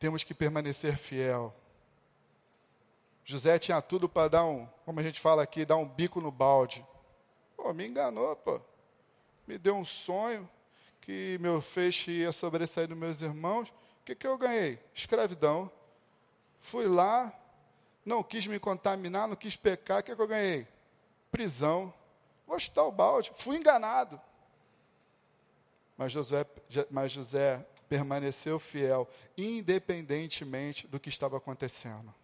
Temos 0.00 0.24
que 0.24 0.34
permanecer 0.34 0.96
fiel. 0.96 1.54
José 3.24 3.56
tinha 3.58 3.80
tudo 3.80 4.08
para 4.08 4.28
dar 4.28 4.44
um, 4.44 4.66
como 4.84 4.98
a 4.98 5.02
gente 5.02 5.20
fala 5.20 5.42
aqui, 5.44 5.64
dar 5.64 5.76
um 5.76 5.88
bico 5.88 6.20
no 6.20 6.32
balde. 6.32 6.84
Pô, 7.56 7.72
me 7.72 7.86
enganou, 7.86 8.34
pô. 8.34 8.60
Me 9.46 9.56
deu 9.58 9.76
um 9.76 9.84
sonho 9.84 10.48
que 11.00 11.38
meu 11.40 11.62
feixe 11.62 12.10
ia 12.10 12.32
sobressair 12.32 12.88
dos 12.88 12.98
meus 12.98 13.22
irmãos. 13.22 13.68
O 13.68 14.04
que, 14.04 14.14
que 14.14 14.26
eu 14.26 14.36
ganhei? 14.36 14.78
Escravidão. 14.92 15.70
Fui 16.60 16.86
lá, 16.86 17.32
não 18.08 18.22
quis 18.22 18.46
me 18.46 18.58
contaminar, 18.58 19.28
não 19.28 19.36
quis 19.36 19.54
pecar. 19.54 20.00
O 20.00 20.02
que, 20.02 20.16
que 20.16 20.22
eu 20.22 20.26
ganhei? 20.26 20.66
Prisão. 21.30 21.92
Vou 22.46 22.58
chutar 22.58 22.84
o 22.84 22.90
balde. 22.90 23.30
Fui 23.36 23.58
enganado. 23.58 24.18
Mas 25.96 26.10
José, 26.10 26.46
mas 26.90 27.12
José 27.12 27.64
permaneceu 27.88 28.58
fiel, 28.58 29.06
independentemente 29.36 30.86
do 30.86 30.98
que 30.98 31.08
estava 31.08 31.36
acontecendo. 31.36 32.14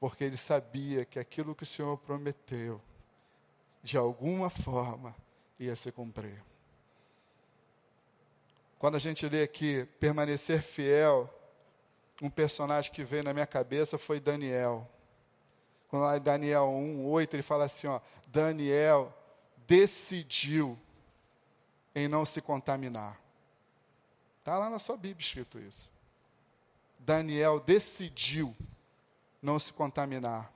Porque 0.00 0.24
ele 0.24 0.36
sabia 0.36 1.04
que 1.04 1.18
aquilo 1.18 1.54
que 1.54 1.62
o 1.62 1.66
Senhor 1.66 1.96
prometeu 1.98 2.80
de 3.82 3.96
alguma 3.96 4.50
forma, 4.50 5.14
ia 5.58 5.76
se 5.76 5.92
cumprir. 5.92 6.42
Quando 8.78 8.96
a 8.96 8.98
gente 8.98 9.26
lê 9.28 9.42
aqui, 9.42 9.86
permanecer 9.98 10.62
fiel, 10.62 11.32
um 12.20 12.30
personagem 12.30 12.92
que 12.92 13.04
veio 13.04 13.24
na 13.24 13.32
minha 13.32 13.46
cabeça 13.46 13.98
foi 13.98 14.20
Daniel. 14.20 14.88
Quando 15.88 16.02
lá 16.02 16.16
em 16.16 16.20
Daniel 16.20 16.68
1, 16.68 17.06
8, 17.06 17.34
ele 17.34 17.42
fala 17.42 17.64
assim: 17.64 17.86
ó, 17.86 18.00
Daniel 18.26 19.12
decidiu 19.66 20.78
em 21.94 22.06
não 22.06 22.24
se 22.24 22.40
contaminar. 22.40 23.18
Está 24.38 24.56
lá 24.58 24.70
na 24.70 24.78
sua 24.78 24.96
Bíblia 24.96 25.24
escrito 25.24 25.58
isso. 25.58 25.90
Daniel 26.98 27.60
decidiu 27.60 28.54
não 29.42 29.58
se 29.58 29.72
contaminar. 29.72 30.52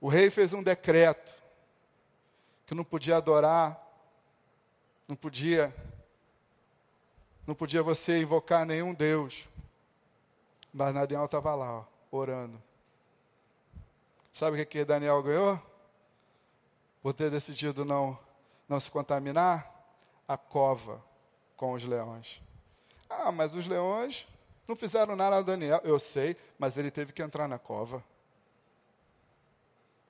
O 0.00 0.08
rei 0.08 0.30
fez 0.30 0.52
um 0.52 0.62
decreto 0.62 1.34
que 2.66 2.74
não 2.74 2.84
podia 2.84 3.16
adorar, 3.16 3.80
não 5.08 5.16
podia 5.16 5.74
não 7.46 7.54
podia 7.54 7.82
você 7.82 8.20
invocar 8.20 8.66
nenhum 8.66 8.92
Deus. 8.92 9.46
Mas 10.76 10.92
Daniel 10.92 11.24
estava 11.24 11.54
lá, 11.54 11.78
ó, 11.78 11.84
orando. 12.10 12.62
Sabe 14.30 14.56
o 14.56 14.60
que, 14.60 14.66
que 14.66 14.84
Daniel 14.84 15.22
ganhou? 15.22 15.58
Por 17.02 17.14
ter 17.14 17.30
decidido 17.30 17.82
não, 17.82 18.18
não 18.68 18.78
se 18.78 18.90
contaminar? 18.90 19.72
A 20.28 20.36
cova 20.36 21.02
com 21.56 21.72
os 21.72 21.82
leões. 21.82 22.42
Ah, 23.08 23.32
mas 23.32 23.54
os 23.54 23.66
leões 23.66 24.26
não 24.68 24.76
fizeram 24.76 25.16
nada 25.16 25.38
a 25.38 25.42
Daniel. 25.42 25.80
Eu 25.82 25.98
sei, 25.98 26.36
mas 26.58 26.76
ele 26.76 26.90
teve 26.90 27.10
que 27.10 27.22
entrar 27.22 27.48
na 27.48 27.58
cova. 27.58 28.04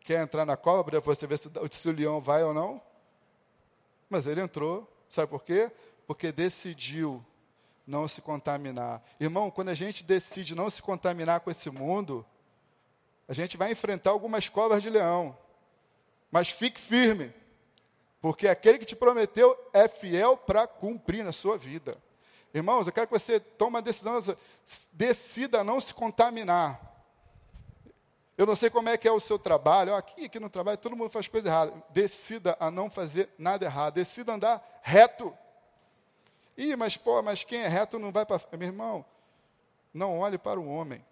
Quer 0.01 0.21
entrar 0.21 0.45
na 0.45 0.57
cova 0.57 0.83
para 0.83 0.99
você 0.99 1.29
ver 1.29 1.39
se, 1.39 1.49
se 1.71 1.89
o 1.89 1.93
leão 1.93 2.21
vai 2.21 2.43
ou 2.43 2.53
não? 2.53 2.83
Mas 4.11 4.27
ele 4.27 4.41
entrou. 4.41 4.91
Sabe 5.09 5.31
por 5.31 5.45
quê? 5.45 5.71
Porque 6.09 6.33
decidiu 6.33 7.25
não 7.87 8.09
se 8.09 8.21
contaminar. 8.21 9.03
Irmão, 9.21 9.51
quando 9.51 9.69
a 9.69 9.75
gente 9.75 10.03
decide 10.03 10.55
não 10.55 10.69
se 10.69 10.83
contaminar 10.83 11.41
com 11.41 11.51
esse 11.51 11.71
mundo, 11.71 12.27
a 13.29 13.33
gente 13.33 13.57
vai 13.57 13.73
enfrentar 13.73 14.11
algumas 14.11 14.49
covas 14.49 14.83
de 14.83 14.91
leão. 14.91 15.37
Mas 16.31 16.49
fique 16.49 16.81
firme, 16.81 17.33
porque 18.21 18.49
aquele 18.49 18.79
que 18.79 18.85
te 18.85 18.97
prometeu 18.97 19.57
é 19.73 19.87
fiel 19.87 20.37
para 20.37 20.67
cumprir 20.67 21.25
na 21.25 21.33
sua 21.33 21.57
vida. 21.57 21.97
Irmãos, 22.53 22.87
eu 22.87 22.93
quero 22.93 23.07
que 23.07 23.13
você 23.13 23.39
tome 23.39 23.79
a 23.79 23.81
decisão, 23.81 24.21
decida 24.93 25.63
não 25.63 25.79
se 25.79 25.93
contaminar. 25.93 26.81
Eu 28.37 28.45
não 28.45 28.55
sei 28.55 28.69
como 28.69 28.89
é 28.89 28.99
que 28.99 29.09
é 29.09 29.13
o 29.13 29.21
seu 29.21 29.39
trabalho. 29.39 29.95
Aqui, 29.95 30.27
aqui 30.27 30.39
no 30.39 30.51
trabalho, 30.51 30.77
todo 30.77 30.97
mundo 30.97 31.11
faz 31.11 31.27
coisa 31.27 31.49
errada. 31.49 31.73
Decida 31.91 32.57
a 32.61 32.71
não 32.71 32.91
fazer 32.91 33.31
nada 33.39 33.65
errado. 33.65 33.95
Decida 33.95 34.35
andar 34.35 34.81
reto. 34.83 35.37
Ih, 36.57 36.75
mas 36.77 36.97
pô, 36.97 37.23
mas 37.23 37.45
quem 37.45 37.61
é 37.61 37.69
reto 37.69 37.99
não 37.99 38.11
vai 38.11 38.25
para. 38.25 38.41
Meu 38.57 38.69
irmão, 38.69 39.05
não 39.93 40.19
olhe 40.19 40.39
para 40.39 40.59
o 40.59 40.69
homem. 40.69 41.05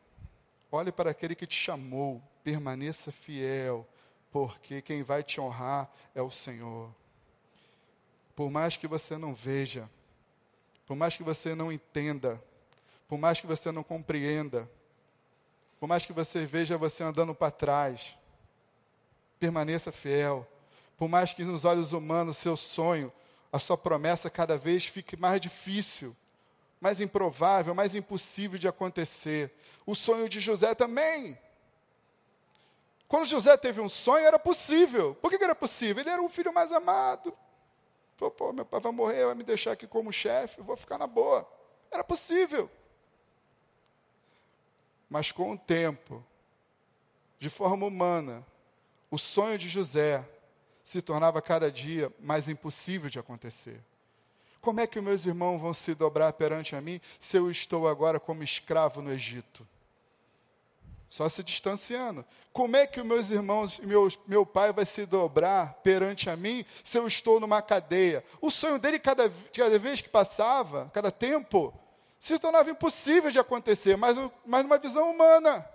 Olhe 0.71 0.91
para 0.91 1.11
aquele 1.11 1.35
que 1.35 1.47
te 1.47 1.57
chamou. 1.57 2.23
Permaneça 2.43 3.11
fiel, 3.11 3.87
porque 4.31 4.83
quem 4.83 5.03
vai 5.03 5.23
te 5.23 5.41
honrar 5.41 5.91
é 6.15 6.21
o 6.21 6.31
Senhor. 6.31 6.95
Por 8.37 8.51
mais 8.51 8.77
que 8.77 8.87
você 8.87 9.17
não 9.17 9.35
veja, 9.35 9.89
por 10.87 10.97
mais 10.97 11.17
que 11.17 11.23
você 11.23 11.55
não 11.55 11.73
entenda, 11.73 12.43
por 13.09 13.19
mais 13.19 13.41
que 13.41 13.47
você 13.47 13.71
não 13.71 13.83
compreenda, 13.83 14.69
por 15.79 15.87
mais 15.87 16.05
que 16.05 16.13
você 16.13 16.45
veja 16.45 16.77
você 16.77 17.03
andando 17.03 17.35
para 17.35 17.51
trás, 17.51 18.19
permaneça 19.39 19.93
fiel. 19.93 20.47
Por 20.97 21.09
mais 21.09 21.33
que 21.33 21.45
nos 21.45 21.65
olhos 21.65 21.93
humanos 21.93 22.37
seu 22.37 22.57
sonho, 22.57 23.13
a 23.55 23.59
sua 23.61 23.79
promessa 23.79 24.29
cada 24.29 24.59
vez 24.59 24.85
fique 24.85 25.17
mais 25.17 25.41
difícil, 25.41 26.13
mais 26.81 27.01
improvável, 27.01 27.73
mais 27.73 27.95
impossível 27.95 28.59
de 28.59 28.67
acontecer. 28.67 29.55
O 29.87 29.95
sonho 29.95 30.29
de 30.29 30.41
José 30.41 30.75
também. 30.75 31.39
Quando 33.07 33.27
José 33.27 33.57
teve 33.57 33.81
um 33.81 33.89
sonho, 33.89 34.27
era 34.27 34.41
possível. 34.41 35.15
Por 35.15 35.31
que, 35.31 35.39
que 35.39 35.45
era 35.45 35.55
possível? 35.55 36.03
Ele 36.03 36.11
era 36.11 36.21
o 36.21 36.29
filho 36.29 36.53
mais 36.53 36.73
amado. 36.73 37.33
Falou, 38.17 38.33
pô, 38.33 38.53
meu 38.53 38.65
pai 38.65 38.81
vai 38.81 38.91
morrer, 38.91 39.25
vai 39.25 39.37
me 39.37 39.45
deixar 39.45 39.71
aqui 39.71 39.87
como 39.87 40.13
chefe, 40.13 40.61
vou 40.61 40.77
ficar 40.77 40.99
na 40.99 41.07
boa. 41.07 41.49
Era 41.93 42.03
possível. 42.03 42.69
Mas 45.09 45.31
com 45.31 45.53
o 45.53 45.57
tempo, 45.57 46.27
de 47.39 47.49
forma 47.49 47.87
humana, 47.87 48.45
o 49.13 49.17
sonho 49.17 49.57
de 49.57 49.69
José 49.69 50.29
se 50.85 51.01
tornava 51.01 51.41
cada 51.41 51.73
dia 51.73 52.13
mais 52.21 52.47
impossível 52.47 53.09
de 53.09 53.19
acontecer. 53.19 53.81
Como 54.61 54.81
é 54.81 54.87
que 54.87 55.01
meus 55.01 55.25
irmãos 55.25 55.59
vão 55.59 55.73
se 55.73 55.95
dobrar 55.95 56.33
perante 56.35 56.77
a 56.77 56.81
mim 56.81 57.01
se 57.19 57.39
eu 57.39 57.51
estou 57.51 57.89
agora 57.89 58.21
como 58.21 58.43
escravo 58.43 59.01
no 59.01 59.11
Egito? 59.11 59.67
Só 61.09 61.29
se 61.29 61.43
distanciando. 61.43 62.25
Como 62.53 62.77
é 62.77 62.87
que 62.87 63.03
meus 63.03 63.31
irmãos 63.31 63.79
e 63.79 63.87
meu, 63.87 64.09
meu 64.27 64.45
pai 64.45 64.73
vai 64.73 64.85
se 64.85 65.07
dobrar 65.07 65.75
perante 65.83 66.29
a 66.29 66.37
mim 66.37 66.65
se 66.83 66.99
eu 66.99 67.07
estou 67.07 67.39
numa 67.39 67.63
cadeia? 67.63 68.25
O 68.41 68.51
sonho 68.51 68.79
dele, 68.79 68.99
cada, 68.99 69.31
cada 69.53 69.79
vez 69.79 70.01
que 70.01 70.09
passava, 70.09 70.91
cada 70.93 71.11
tempo, 71.11 71.73
se 72.19 72.39
tornava 72.39 72.71
impossível 72.71 73.31
de 73.31 73.39
acontecer, 73.39 73.97
mas, 73.97 74.17
mas 74.45 74.63
numa 74.63 74.79
visão 74.79 75.11
humana. 75.11 75.69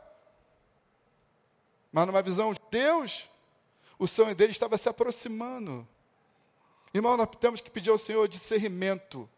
Mas 1.91 2.05
numa 2.05 2.21
visão 2.21 2.53
de 2.53 2.59
Deus, 2.69 3.29
o 3.99 4.07
sonho 4.07 4.33
dele 4.33 4.51
estava 4.51 4.77
se 4.77 4.89
aproximando. 4.89 5.87
Irmão, 6.91 7.15
nós 7.15 7.29
temos 7.39 7.61
que 7.61 7.69
pedir 7.69 7.91
ao 7.91 7.97
Senhor 7.99 8.27
discernimento, 8.27 9.29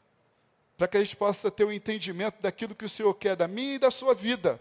para 0.78 0.88
que 0.88 0.98
a 0.98 1.04
gente 1.04 1.18
possa 1.18 1.52
ter 1.52 1.66
o 1.66 1.68
um 1.68 1.72
entendimento 1.72 2.42
daquilo 2.42 2.74
que 2.74 2.86
o 2.86 2.90
Senhor 2.90 3.14
quer 3.16 3.36
da 3.36 3.48
minha 3.48 3.76
e 3.76 3.80
da 3.80 3.92
sua 3.92 4.14
vida. 4.14 4.58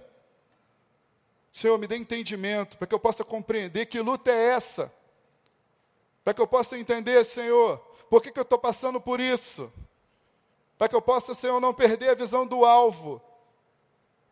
Senhor, 1.52 1.78
me 1.78 1.86
dê 1.86 1.96
entendimento, 1.96 2.76
para 2.76 2.86
que 2.86 2.94
eu 2.94 3.00
possa 3.00 3.22
compreender 3.22 3.86
que 3.86 4.00
luta 4.00 4.32
é 4.32 4.48
essa. 4.48 4.92
Para 6.24 6.34
que 6.34 6.40
eu 6.40 6.46
possa 6.46 6.76
entender, 6.76 7.24
Senhor, 7.24 7.78
por 8.08 8.22
que, 8.22 8.32
que 8.32 8.38
eu 8.38 8.42
estou 8.42 8.58
passando 8.58 9.00
por 9.00 9.20
isso 9.20 9.72
para 10.80 10.88
que 10.88 10.94
eu 10.94 11.02
possa, 11.02 11.34
Senhor, 11.34 11.60
não 11.60 11.74
perder 11.74 12.08
a 12.08 12.14
visão 12.14 12.46
do 12.46 12.64
alvo, 12.64 13.20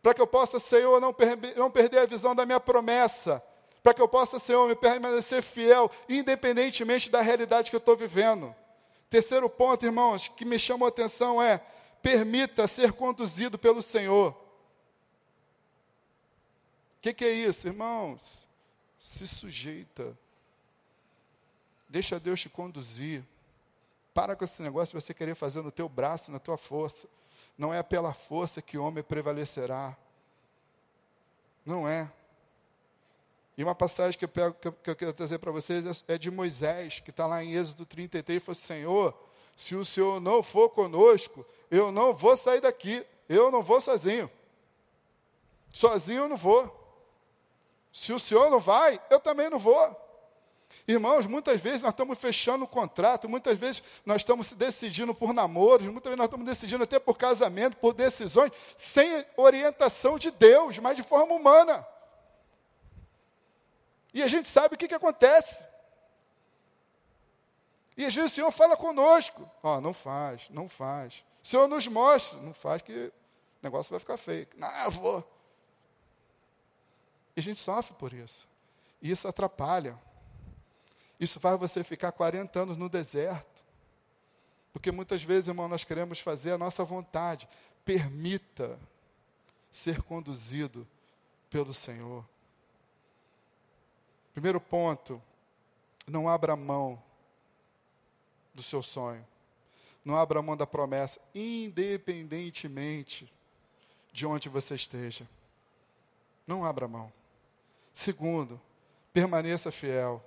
para 0.01 0.15
que 0.15 0.21
eu 0.21 0.25
possa, 0.25 0.59
Senhor, 0.59 0.99
não, 0.99 1.13
per 1.13 1.37
não 1.55 1.69
perder 1.69 1.99
a 1.99 2.05
visão 2.07 2.33
da 2.33 2.43
minha 2.43 2.59
promessa, 2.59 3.39
para 3.81 3.93
que 3.93 4.01
eu 4.01 4.07
possa, 4.07 4.39
Senhor, 4.39 4.67
me 4.67 4.75
permanecer 4.75 5.41
fiel, 5.41 5.89
independentemente 6.07 7.09
da 7.09 7.21
realidade 7.21 7.69
que 7.69 7.75
eu 7.75 7.79
estou 7.79 7.95
vivendo. 7.95 8.53
Terceiro 9.09 9.49
ponto, 9.49 9.85
irmãos, 9.85 10.27
que 10.27 10.45
me 10.45 10.59
chamou 10.59 10.85
a 10.85 10.89
atenção 10.89 11.41
é: 11.41 11.63
permita 12.01 12.67
ser 12.67 12.91
conduzido 12.93 13.57
pelo 13.57 13.81
Senhor. 13.81 14.31
O 16.97 17.01
que, 17.01 17.13
que 17.13 17.25
é 17.25 17.31
isso, 17.31 17.67
irmãos? 17.67 18.47
Se 18.99 19.25
sujeita. 19.25 20.17
Deixa 21.87 22.19
Deus 22.19 22.41
te 22.41 22.49
conduzir. 22.49 23.23
Para 24.13 24.35
com 24.35 24.43
esse 24.43 24.61
negócio 24.61 24.97
de 24.97 25.03
você 25.03 25.13
querer 25.13 25.33
fazer 25.33 25.61
no 25.61 25.71
teu 25.71 25.87
braço, 25.87 26.31
na 26.31 26.39
tua 26.39 26.57
força. 26.57 27.07
Não 27.57 27.73
é 27.73 27.81
pela 27.81 28.13
força 28.13 28.61
que 28.61 28.77
o 28.77 28.83
homem 28.83 29.03
prevalecerá. 29.03 29.95
Não 31.65 31.87
é. 31.87 32.11
E 33.59 33.63
uma 33.63 33.75
passagem 33.75 34.17
que 34.17 34.23
eu, 34.23 34.29
pego, 34.29 34.53
que 34.53 34.69
eu, 34.69 34.71
que 34.71 34.89
eu 34.89 34.95
quero 34.95 35.11
trazer 35.11 35.37
para 35.37 35.51
vocês 35.51 35.85
é, 35.85 36.13
é 36.13 36.17
de 36.17 36.31
Moisés, 36.31 37.01
que 37.01 37.09
está 37.09 37.27
lá 37.27 37.43
em 37.43 37.55
Êxodo 37.55 37.85
33, 37.85 38.37
ele 38.37 38.39
falou, 38.39 38.55
Senhor, 38.55 39.13
se 39.57 39.75
o 39.75 39.83
Senhor 39.83 40.21
não 40.21 40.41
for 40.41 40.69
conosco, 40.69 41.45
eu 41.69 41.91
não 41.91 42.13
vou 42.13 42.37
sair 42.37 42.61
daqui, 42.61 43.05
eu 43.27 43.51
não 43.51 43.61
vou 43.61 43.81
sozinho. 43.81 44.31
Sozinho 45.73 46.23
eu 46.23 46.29
não 46.29 46.37
vou. 46.37 46.73
Se 47.91 48.13
o 48.13 48.17
Senhor 48.17 48.49
não 48.49 48.61
vai, 48.61 48.97
eu 49.09 49.19
também 49.19 49.49
não 49.49 49.59
vou. 49.59 49.93
Irmãos, 50.87 51.25
muitas 51.25 51.59
vezes 51.59 51.81
nós 51.81 51.91
estamos 51.91 52.17
fechando 52.17 52.63
o 52.63 52.67
contrato, 52.67 53.27
muitas 53.27 53.59
vezes 53.59 53.83
nós 54.05 54.21
estamos 54.21 54.53
decidindo 54.53 55.13
por 55.13 55.33
namoros, 55.33 55.85
muitas 55.87 56.11
vezes 56.11 56.17
nós 56.17 56.27
estamos 56.27 56.45
decidindo 56.45 56.85
até 56.85 56.97
por 56.97 57.17
casamento, 57.17 57.75
por 57.75 57.93
decisões, 57.93 58.53
sem 58.77 59.25
orientação 59.35 60.17
de 60.17 60.31
Deus, 60.31 60.79
mas 60.79 60.95
de 60.95 61.03
forma 61.03 61.33
humana. 61.33 61.85
E 64.13 64.23
a 64.23 64.27
gente 64.27 64.47
sabe 64.47 64.75
o 64.75 64.77
que, 64.77 64.87
que 64.87 64.95
acontece. 64.95 65.67
E 67.95 68.05
às 68.05 68.15
vezes 68.15 68.31
o 68.31 68.35
Senhor 68.35 68.51
fala 68.51 68.77
conosco: 68.77 69.49
Ó, 69.61 69.77
oh, 69.77 69.81
não 69.81 69.93
faz, 69.93 70.47
não 70.49 70.69
faz. 70.69 71.23
O 71.43 71.47
Senhor 71.47 71.67
nos 71.67 71.87
mostra, 71.87 72.39
não 72.41 72.53
faz 72.53 72.81
que 72.81 72.93
o 72.93 73.13
negócio 73.61 73.91
vai 73.91 73.99
ficar 73.99 74.17
feio. 74.17 74.47
Não, 74.55 74.69
eu 74.83 74.91
vou. 74.91 75.39
E 77.35 77.39
a 77.39 77.43
gente 77.43 77.59
sofre 77.59 77.93
por 77.95 78.13
isso. 78.13 78.47
E 79.01 79.11
isso 79.11 79.27
atrapalha. 79.27 79.97
Isso 81.19 81.39
faz 81.39 81.59
você 81.59 81.83
ficar 81.83 82.11
40 82.11 82.59
anos 82.59 82.77
no 82.77 82.89
deserto. 82.89 83.65
Porque 84.71 84.91
muitas 84.91 85.23
vezes, 85.23 85.47
irmão, 85.47 85.67
nós 85.67 85.83
queremos 85.83 86.19
fazer 86.19 86.51
a 86.53 86.57
nossa 86.57 86.83
vontade. 86.85 87.49
Permita 87.83 88.79
ser 89.71 90.01
conduzido 90.03 90.87
pelo 91.49 91.73
Senhor. 91.73 92.25
Primeiro 94.39 94.61
ponto, 94.61 95.21
não 96.07 96.29
abra 96.29 96.55
mão 96.55 97.03
do 98.53 98.63
seu 98.63 98.81
sonho. 98.81 99.27
Não 100.05 100.15
abra 100.15 100.41
mão 100.41 100.55
da 100.55 100.65
promessa, 100.65 101.19
independentemente 101.35 103.29
de 104.13 104.25
onde 104.25 104.47
você 104.47 104.75
esteja. 104.75 105.27
Não 106.47 106.63
abra 106.63 106.87
mão. 106.87 107.11
Segundo, 107.93 108.61
permaneça 109.11 109.73
fiel. 109.73 110.23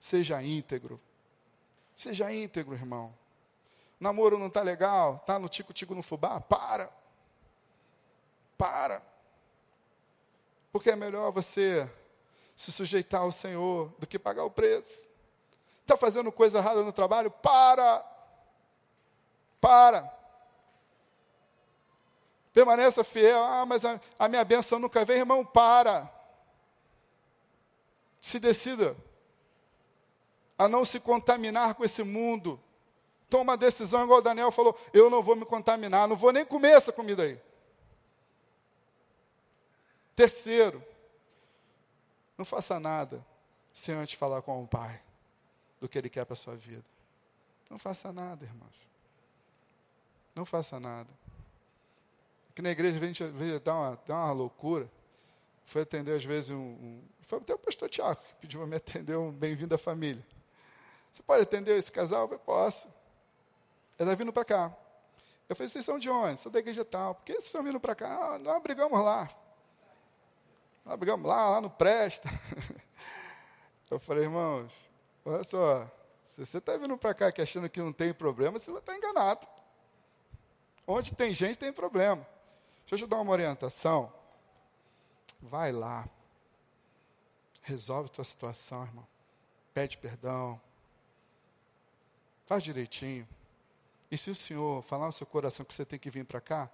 Seja 0.00 0.42
íntegro. 0.42 0.98
Seja 1.94 2.32
íntegro, 2.32 2.72
irmão. 2.72 3.14
namoro 4.00 4.38
não 4.38 4.46
está 4.46 4.62
legal, 4.62 5.16
está 5.16 5.38
no 5.38 5.50
tico-tico 5.50 5.94
no 5.94 6.02
fubá? 6.02 6.40
Para. 6.40 6.90
Para. 8.56 9.02
Porque 10.72 10.88
é 10.90 10.96
melhor 10.96 11.30
você 11.32 11.86
se 12.56 12.70
sujeitar 12.70 13.22
ao 13.22 13.32
Senhor 13.32 13.92
do 13.98 14.06
que 14.06 14.18
pagar 14.18 14.44
o 14.44 14.50
preço. 14.50 15.08
Está 15.82 15.96
fazendo 15.96 16.30
coisa 16.30 16.58
errada 16.58 16.82
no 16.82 16.92
trabalho? 16.92 17.30
Para. 17.30 18.04
Para. 19.60 20.12
Permaneça 22.52 23.02
fiel. 23.02 23.42
Ah, 23.42 23.66
mas 23.66 23.84
a, 23.84 24.00
a 24.18 24.28
minha 24.28 24.44
bênção 24.44 24.78
nunca 24.78 25.04
vem, 25.04 25.18
irmão, 25.18 25.44
para. 25.44 26.10
Se 28.20 28.38
decida 28.38 28.96
a 30.56 30.68
não 30.68 30.84
se 30.84 31.00
contaminar 31.00 31.74
com 31.74 31.84
esse 31.84 32.04
mundo. 32.04 32.60
Toma 33.28 33.54
a 33.54 33.56
decisão, 33.56 34.04
igual 34.04 34.20
o 34.20 34.22
Daniel 34.22 34.52
falou: 34.52 34.78
eu 34.92 35.10
não 35.10 35.22
vou 35.22 35.34
me 35.34 35.44
contaminar, 35.44 36.06
não 36.06 36.14
vou 36.14 36.32
nem 36.32 36.44
comer 36.44 36.72
essa 36.72 36.92
comida 36.92 37.24
aí. 37.24 37.40
Terceiro, 40.14 40.84
não 42.36 42.44
faça 42.44 42.78
nada 42.80 43.24
sem 43.72 43.94
antes 43.94 44.14
falar 44.14 44.42
com 44.42 44.62
o 44.62 44.66
Pai 44.66 45.02
do 45.80 45.88
que 45.88 45.98
Ele 45.98 46.08
quer 46.08 46.24
para 46.24 46.34
a 46.34 46.36
sua 46.36 46.56
vida. 46.56 46.84
Não 47.68 47.78
faça 47.78 48.12
nada, 48.12 48.44
irmãos. 48.44 48.74
Não 50.34 50.44
faça 50.44 50.78
nada. 50.78 51.08
Aqui 52.50 52.62
na 52.62 52.70
igreja 52.70 52.98
a 52.98 53.00
gente 53.00 53.24
vê 53.24 53.58
dá 53.58 53.74
uma, 53.74 53.98
uma 54.08 54.32
loucura. 54.32 54.90
Foi 55.64 55.82
atender 55.82 56.16
às 56.16 56.24
vezes 56.24 56.50
um, 56.50 56.58
um. 56.58 57.02
Foi 57.22 57.38
até 57.38 57.54
o 57.54 57.58
pastor 57.58 57.88
Tiago 57.88 58.20
que 58.20 58.34
pediu 58.42 58.60
para 58.60 58.68
me 58.68 58.76
atender 58.76 59.16
um 59.16 59.32
bem-vindo 59.32 59.74
à 59.74 59.78
família. 59.78 60.24
Você 61.12 61.22
pode 61.22 61.42
atender 61.42 61.78
esse 61.78 61.90
casal? 61.90 62.28
Eu 62.30 62.38
posso. 62.38 62.86
Ele 63.98 64.08
está 64.10 64.14
vindo 64.14 64.32
para 64.32 64.44
cá. 64.44 64.76
Eu 65.48 65.56
falei, 65.56 65.68
vocês 65.68 65.84
são 65.84 65.98
de 65.98 66.08
onde? 66.08 66.40
Sou 66.40 66.50
da 66.50 66.58
igreja 66.58 66.84
tal. 66.84 67.14
Por 67.14 67.24
que 67.24 67.32
vocês 67.32 67.46
estão 67.46 67.62
vindo 67.62 67.78
para 67.78 67.94
cá? 67.94 68.34
Ah, 68.34 68.38
nós 68.38 68.62
brigamos 68.62 68.98
lá. 69.02 69.28
Nós 70.84 70.98
brigamos 70.98 71.26
lá, 71.26 71.48
lá 71.50 71.60
no 71.60 71.70
Presta. 71.70 72.28
Eu 73.90 74.00
falei, 74.00 74.24
irmãos, 74.24 74.72
olha 75.24 75.44
só, 75.44 75.84
se 76.24 76.46
você 76.46 76.58
está 76.58 76.76
vindo 76.76 76.96
para 76.96 77.12
cá 77.12 77.26
aqui 77.26 77.42
achando 77.42 77.68
que 77.68 77.80
não 77.80 77.92
tem 77.92 78.12
problema, 78.12 78.58
você 78.58 78.70
estar 78.70 78.96
enganado. 78.96 79.46
Onde 80.86 81.14
tem 81.14 81.32
gente, 81.34 81.58
tem 81.58 81.72
problema. 81.72 82.26
Deixa 82.80 83.04
eu 83.04 83.06
te 83.06 83.10
dar 83.10 83.20
uma 83.20 83.32
orientação. 83.32 84.12
Vai 85.40 85.72
lá. 85.72 86.08
Resolve 87.60 88.10
tua 88.10 88.24
situação, 88.24 88.82
irmão. 88.84 89.06
Pede 89.74 89.98
perdão. 89.98 90.60
Faz 92.46 92.62
direitinho. 92.62 93.28
E 94.10 94.18
se 94.18 94.30
o 94.30 94.34
Senhor 94.34 94.82
falar 94.82 95.06
no 95.06 95.12
seu 95.12 95.26
coração 95.26 95.64
que 95.64 95.72
você 95.72 95.84
tem 95.84 95.98
que 95.98 96.10
vir 96.10 96.24
para 96.24 96.40
cá, 96.40 96.70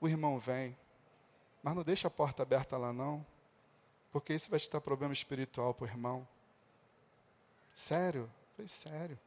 o 0.00 0.08
irmão 0.08 0.38
vem. 0.38 0.76
Mas 1.62 1.74
não 1.74 1.82
deixa 1.82 2.08
a 2.08 2.10
porta 2.10 2.42
aberta 2.42 2.76
lá, 2.76 2.92
não. 2.92 3.24
Porque 4.12 4.34
isso 4.34 4.50
vai 4.50 4.60
te 4.60 4.70
dar 4.70 4.80
problema 4.80 5.14
espiritual 5.14 5.72
para 5.72 5.86
o 5.86 5.88
irmão. 5.88 6.28
Sério? 7.72 8.30
Falei, 8.54 8.68
sério. 8.68 9.18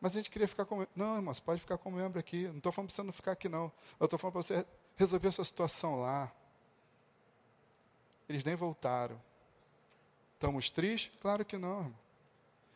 Mas 0.00 0.12
a 0.12 0.18
gente 0.18 0.30
queria 0.30 0.46
ficar 0.46 0.66
com. 0.66 0.86
Não, 0.94 1.16
irmão, 1.16 1.34
você 1.34 1.40
pode 1.40 1.60
ficar 1.60 1.78
como 1.78 1.96
membro 1.96 2.20
aqui. 2.20 2.46
Não 2.48 2.58
estou 2.58 2.70
falando 2.70 2.88
para 2.88 2.96
você 2.96 3.02
não 3.02 3.12
ficar 3.12 3.32
aqui, 3.32 3.48
não. 3.48 3.72
Eu 3.98 4.04
estou 4.04 4.18
falando 4.18 4.34
para 4.34 4.42
você 4.42 4.66
resolver 4.96 5.28
a 5.28 5.32
sua 5.32 5.44
situação 5.44 6.02
lá. 6.02 6.30
Eles 8.28 8.44
nem 8.44 8.54
voltaram. 8.54 9.20
Estamos 10.34 10.70
tristes? 10.70 11.18
Claro 11.20 11.44
que 11.44 11.56
não, 11.56 11.78
irmão. 11.78 11.98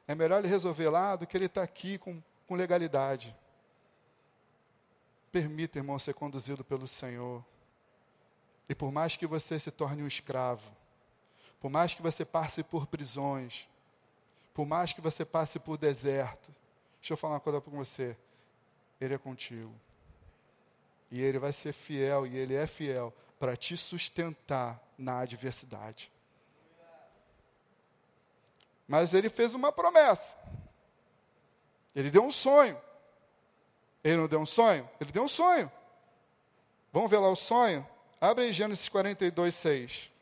É 0.09 0.15
melhor 0.15 0.41
ele 0.41 0.49
resolver 0.49 0.89
lá 0.89 1.15
do 1.15 1.27
que 1.27 1.37
ele 1.37 1.47
estar 1.47 1.61
tá 1.61 1.65
aqui 1.65 1.99
com, 1.99 2.21
com 2.47 2.57
legalidade. 2.57 3.37
Permita, 5.31 5.79
irmão, 5.79 5.99
ser 5.99 6.15
conduzido 6.15 6.65
pelo 6.65 6.89
Senhor. 6.89 7.45
E 8.69 8.75
por 8.75 8.91
mais 8.91 9.17
que 9.17 9.27
você 9.27 9.59
se 9.59 9.71
torne 9.71 10.03
um 10.03 10.07
escravo, 10.07 10.71
por 11.61 11.71
mais 11.71 11.95
que 11.95 12.03
você 12.03 12.25
passe 12.25 12.63
por 12.63 12.87
prisões, 12.87 13.69
por 14.55 14.67
mais 14.67 14.93
que 14.93 15.01
você 15.01 15.25
passe 15.25 15.59
por 15.59 15.77
deserto, 15.77 16.55
deixa 17.01 17.13
eu 17.13 17.17
falar 17.17 17.35
uma 17.35 17.41
coisa 17.41 17.61
para 17.61 17.73
você. 17.73 18.17
Ele 19.01 19.15
é 19.15 19.19
contigo. 19.19 19.75
E 21.11 21.21
ele 21.21 21.39
vai 21.39 21.53
ser 21.53 21.73
fiel, 21.73 22.27
e 22.27 22.37
ele 22.37 22.55
é 22.55 22.67
fiel 22.67 23.13
para 23.39 23.57
te 23.57 23.77
sustentar 23.77 24.81
na 24.97 25.21
adversidade. 25.21 26.11
Mas 28.87 29.15
ele 29.15 29.29
fez 29.29 29.55
uma 29.55 29.73
promessa. 29.73 30.37
Ele 31.95 32.11
deu 32.11 32.23
um 32.23 32.33
sonho. 32.33 32.81
Ele 34.03 34.17
não 34.17 34.29
deu 34.29 34.41
um 34.41 34.47
sonho? 34.47 34.89
Ele 35.01 35.13
deu 35.13 35.25
um 35.25 35.29
sonho. 35.29 35.71
Vamos 36.93 37.11
ver 37.11 37.19
lá 37.19 37.29
o 37.29 37.37
sonho? 37.37 37.87
Abre 38.23 38.49
em 38.49 38.53
Gênesis 38.53 38.89
42, 38.89 39.53
6. 39.53 40.13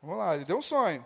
Vamos 0.00 0.16
lá, 0.16 0.36
ele 0.36 0.44
deu 0.44 0.58
um 0.58 0.62
sonho. 0.62 1.04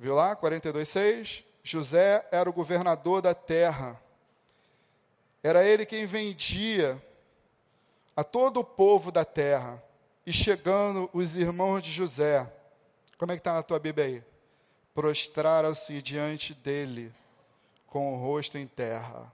Viu 0.00 0.16
lá, 0.16 0.34
42, 0.34 0.88
6? 0.88 1.44
José 1.62 2.26
era 2.32 2.50
o 2.50 2.52
governador 2.52 3.22
da 3.22 3.36
terra. 3.36 4.02
Era 5.44 5.64
ele 5.64 5.86
quem 5.86 6.06
vendia 6.06 7.00
a 8.16 8.24
todo 8.24 8.58
o 8.58 8.64
povo 8.64 9.12
da 9.12 9.24
terra 9.24 9.80
e 10.26 10.32
chegando 10.32 11.08
os 11.12 11.36
irmãos 11.36 11.82
de 11.82 11.92
José, 11.92 12.52
como 13.16 13.30
é 13.30 13.36
que 13.36 13.40
está 13.40 13.54
na 13.54 13.62
tua 13.62 13.78
Bíblia 13.78 14.06
aí? 14.06 14.24
Prostraram-se 14.92 16.02
diante 16.02 16.52
dele, 16.52 17.12
com 17.86 18.12
o 18.12 18.16
rosto 18.16 18.58
em 18.58 18.66
terra. 18.66 19.32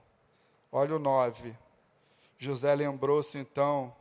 Olha 0.71 0.95
o 0.95 0.99
9. 0.99 1.55
José 2.37 2.73
lembrou-se 2.75 3.37
então 3.37 3.95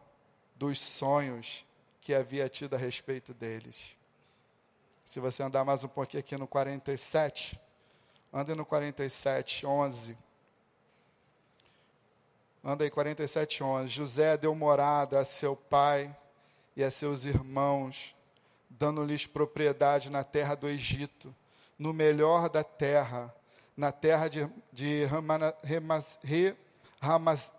dos 0.55 0.79
sonhos 0.79 1.65
que 2.01 2.15
havia 2.15 2.49
tido 2.49 2.75
a 2.75 2.79
respeito 2.79 3.33
deles. 3.33 3.97
Se 5.05 5.21
você 5.21 5.43
andar 5.43 5.65
mais 5.65 5.83
um 5.83 5.89
pouquinho 5.89 6.21
aqui 6.21 6.37
no 6.37 6.47
47, 6.47 7.59
ande 8.33 8.55
no 8.55 8.67
47, 8.67 9.67
11. 9.67 10.19
Anda 12.63 12.85
aí, 12.85 12.91
47, 12.91 13.63
11. 13.63 13.89
José 13.89 14.37
deu 14.37 14.55
morada 14.55 15.21
a 15.21 15.25
seu 15.25 15.57
pai 15.57 16.15
e 16.77 16.85
a 16.85 16.91
seus 16.91 17.25
irmãos, 17.25 18.15
dando-lhes 18.69 19.27
propriedade 19.27 20.11
na 20.11 20.23
terra 20.23 20.55
do 20.55 20.69
Egito, 20.69 21.35
no 21.79 21.93
melhor 21.93 22.51
da 22.51 22.63
terra, 22.63 23.35
na 23.79 23.91
terra 23.91 24.29
de, 24.29 24.47
de 24.71 25.07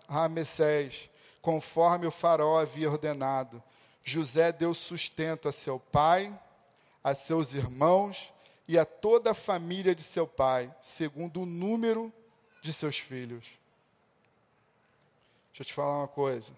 Ramessés, 0.08 1.10
conforme 1.42 2.06
o 2.06 2.12
faraó 2.12 2.60
havia 2.60 2.88
ordenado. 2.88 3.60
José 4.04 4.52
deu 4.52 4.72
sustento 4.72 5.48
a 5.48 5.52
seu 5.52 5.80
pai, 5.80 6.38
a 7.02 7.14
seus 7.14 7.54
irmãos 7.54 8.32
e 8.68 8.78
a 8.78 8.84
toda 8.84 9.32
a 9.32 9.34
família 9.34 9.94
de 9.94 10.02
seu 10.02 10.28
pai, 10.28 10.72
segundo 10.80 11.42
o 11.42 11.46
número 11.46 12.12
de 12.62 12.72
seus 12.72 12.98
filhos. 12.98 13.44
Deixa 15.48 15.62
eu 15.62 15.64
te 15.64 15.74
falar 15.74 15.98
uma 15.98 16.08
coisa 16.08 16.52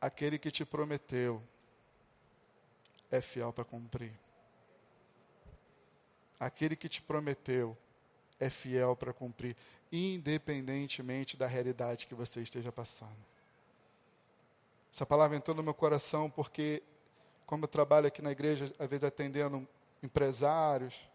aquele 0.00 0.38
que 0.38 0.50
te 0.50 0.64
prometeu 0.64 1.42
é 3.10 3.20
fiel 3.20 3.52
para 3.52 3.64
cumprir. 3.64 4.12
Aquele 6.38 6.76
que 6.76 6.88
te 6.88 7.00
prometeu 7.00 7.76
é 8.38 8.50
fiel 8.50 8.94
para 8.96 9.12
cumprir, 9.12 9.56
independentemente 9.90 11.36
da 11.36 11.46
realidade 11.46 12.06
que 12.06 12.14
você 12.14 12.40
esteja 12.40 12.70
passando. 12.70 13.16
Essa 14.92 15.04
palavra 15.04 15.36
entrou 15.36 15.56
no 15.56 15.62
meu 15.62 15.74
coração 15.74 16.30
porque, 16.30 16.82
como 17.44 17.64
eu 17.64 17.68
trabalho 17.68 18.06
aqui 18.06 18.22
na 18.22 18.32
igreja, 18.32 18.72
às 18.78 18.88
vezes 18.88 19.04
atendendo 19.04 19.66
empresários, 20.02 21.08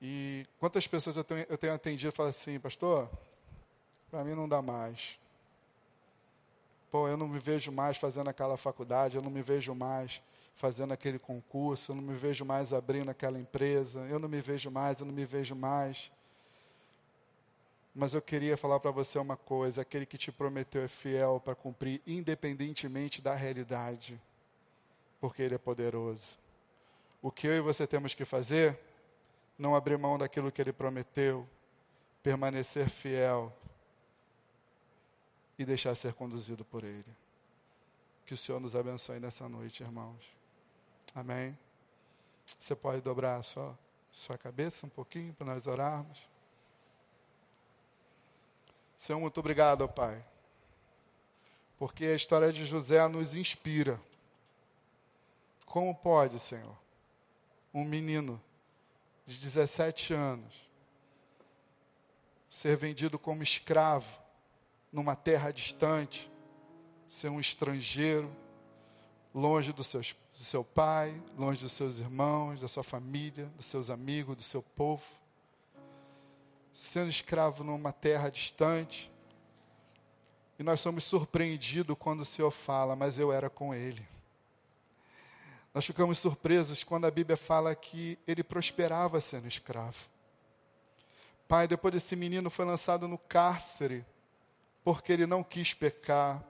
e 0.00 0.44
quantas 0.58 0.86
pessoas 0.86 1.16
eu 1.16 1.24
tenho, 1.24 1.46
eu 1.48 1.56
tenho 1.56 1.72
atendido 1.72 2.12
e 2.12 2.16
falo 2.16 2.28
assim, 2.28 2.58
pastor, 2.58 3.08
para 4.10 4.24
mim 4.24 4.34
não 4.34 4.48
dá 4.48 4.60
mais. 4.60 5.18
Pô, 6.90 7.08
eu 7.08 7.16
não 7.16 7.28
me 7.28 7.38
vejo 7.38 7.70
mais 7.72 7.96
fazendo 7.96 8.28
aquela 8.28 8.56
faculdade, 8.56 9.16
eu 9.16 9.22
não 9.22 9.30
me 9.30 9.42
vejo 9.42 9.74
mais 9.74 10.20
fazendo 10.54 10.92
aquele 10.92 11.18
concurso, 11.18 11.92
eu 11.92 11.96
não 11.96 12.02
me 12.02 12.14
vejo 12.14 12.44
mais 12.44 12.72
abrindo 12.72 13.10
aquela 13.10 13.38
empresa, 13.38 14.00
eu 14.08 14.18
não 14.18 14.28
me 14.28 14.40
vejo 14.40 14.70
mais, 14.70 15.00
eu 15.00 15.06
não 15.06 15.12
me 15.12 15.24
vejo 15.24 15.54
mais. 15.54 16.12
Mas 17.94 18.14
eu 18.14 18.22
queria 18.22 18.56
falar 18.56 18.80
para 18.80 18.90
você 18.90 19.18
uma 19.18 19.36
coisa: 19.36 19.82
aquele 19.82 20.06
que 20.06 20.16
te 20.16 20.32
prometeu 20.32 20.82
é 20.82 20.88
fiel 20.88 21.40
para 21.40 21.54
cumprir, 21.54 22.00
independentemente 22.06 23.20
da 23.20 23.34
realidade, 23.34 24.20
porque 25.20 25.42
Ele 25.42 25.54
é 25.54 25.58
poderoso. 25.58 26.38
O 27.20 27.30
que 27.30 27.46
eu 27.46 27.54
e 27.54 27.60
você 27.60 27.86
temos 27.86 28.14
que 28.14 28.24
fazer? 28.24 28.78
Não 29.58 29.76
abrir 29.76 29.98
mão 29.98 30.18
daquilo 30.18 30.50
que 30.50 30.60
Ele 30.60 30.72
prometeu, 30.72 31.46
permanecer 32.22 32.88
fiel 32.88 33.52
e 35.58 35.64
deixar 35.64 35.94
ser 35.94 36.14
conduzido 36.14 36.64
por 36.64 36.82
Ele. 36.82 37.04
Que 38.24 38.34
o 38.34 38.36
Senhor 38.36 38.60
nos 38.60 38.74
abençoe 38.74 39.20
nessa 39.20 39.48
noite, 39.48 39.82
irmãos. 39.82 40.41
Amém. 41.14 41.56
Você 42.58 42.74
pode 42.74 43.00
dobrar 43.00 43.36
a 43.36 43.42
sua, 43.42 43.78
sua 44.10 44.38
cabeça 44.38 44.86
um 44.86 44.88
pouquinho 44.88 45.34
para 45.34 45.46
nós 45.46 45.66
orarmos. 45.66 46.28
Senhor, 48.96 49.18
muito 49.18 49.38
obrigado, 49.40 49.88
Pai. 49.88 50.24
Porque 51.76 52.04
a 52.04 52.14
história 52.14 52.52
de 52.52 52.64
José 52.64 53.06
nos 53.08 53.34
inspira. 53.34 54.00
Como 55.66 55.94
pode, 55.94 56.38
Senhor, 56.38 56.76
um 57.74 57.84
menino 57.84 58.40
de 59.26 59.38
17 59.38 60.14
anos 60.14 60.70
ser 62.52 62.76
vendido 62.76 63.18
como 63.18 63.42
escravo 63.42 64.20
numa 64.92 65.16
terra 65.16 65.50
distante, 65.50 66.30
ser 67.08 67.30
um 67.30 67.40
estrangeiro, 67.40 68.30
longe 69.34 69.72
do, 69.72 69.82
seus, 69.82 70.14
do 70.32 70.38
seu 70.38 70.62
pai, 70.62 71.20
longe 71.36 71.62
dos 71.62 71.72
seus 71.72 71.98
irmãos, 71.98 72.60
da 72.60 72.68
sua 72.68 72.84
família, 72.84 73.46
dos 73.56 73.66
seus 73.66 73.90
amigos, 73.90 74.36
do 74.36 74.42
seu 74.42 74.62
povo, 74.62 75.04
sendo 76.74 77.10
escravo 77.10 77.64
numa 77.64 77.92
terra 77.92 78.30
distante. 78.30 79.10
E 80.58 80.62
nós 80.62 80.80
somos 80.80 81.04
surpreendidos 81.04 81.96
quando 81.98 82.20
o 82.20 82.26
Senhor 82.26 82.50
fala, 82.50 82.94
mas 82.94 83.18
eu 83.18 83.32
era 83.32 83.48
com 83.48 83.74
ele. 83.74 84.06
Nós 85.74 85.86
ficamos 85.86 86.18
surpresos 86.18 86.84
quando 86.84 87.06
a 87.06 87.10
Bíblia 87.10 87.36
fala 87.36 87.74
que 87.74 88.18
ele 88.26 88.44
prosperava 88.44 89.20
sendo 89.20 89.48
escravo. 89.48 90.12
Pai, 91.48 91.66
depois 91.66 91.94
desse 91.94 92.14
menino 92.14 92.50
foi 92.50 92.64
lançado 92.64 93.08
no 93.08 93.16
cárcere, 93.16 94.04
porque 94.84 95.12
ele 95.12 95.26
não 95.26 95.42
quis 95.42 95.72
pecar. 95.72 96.44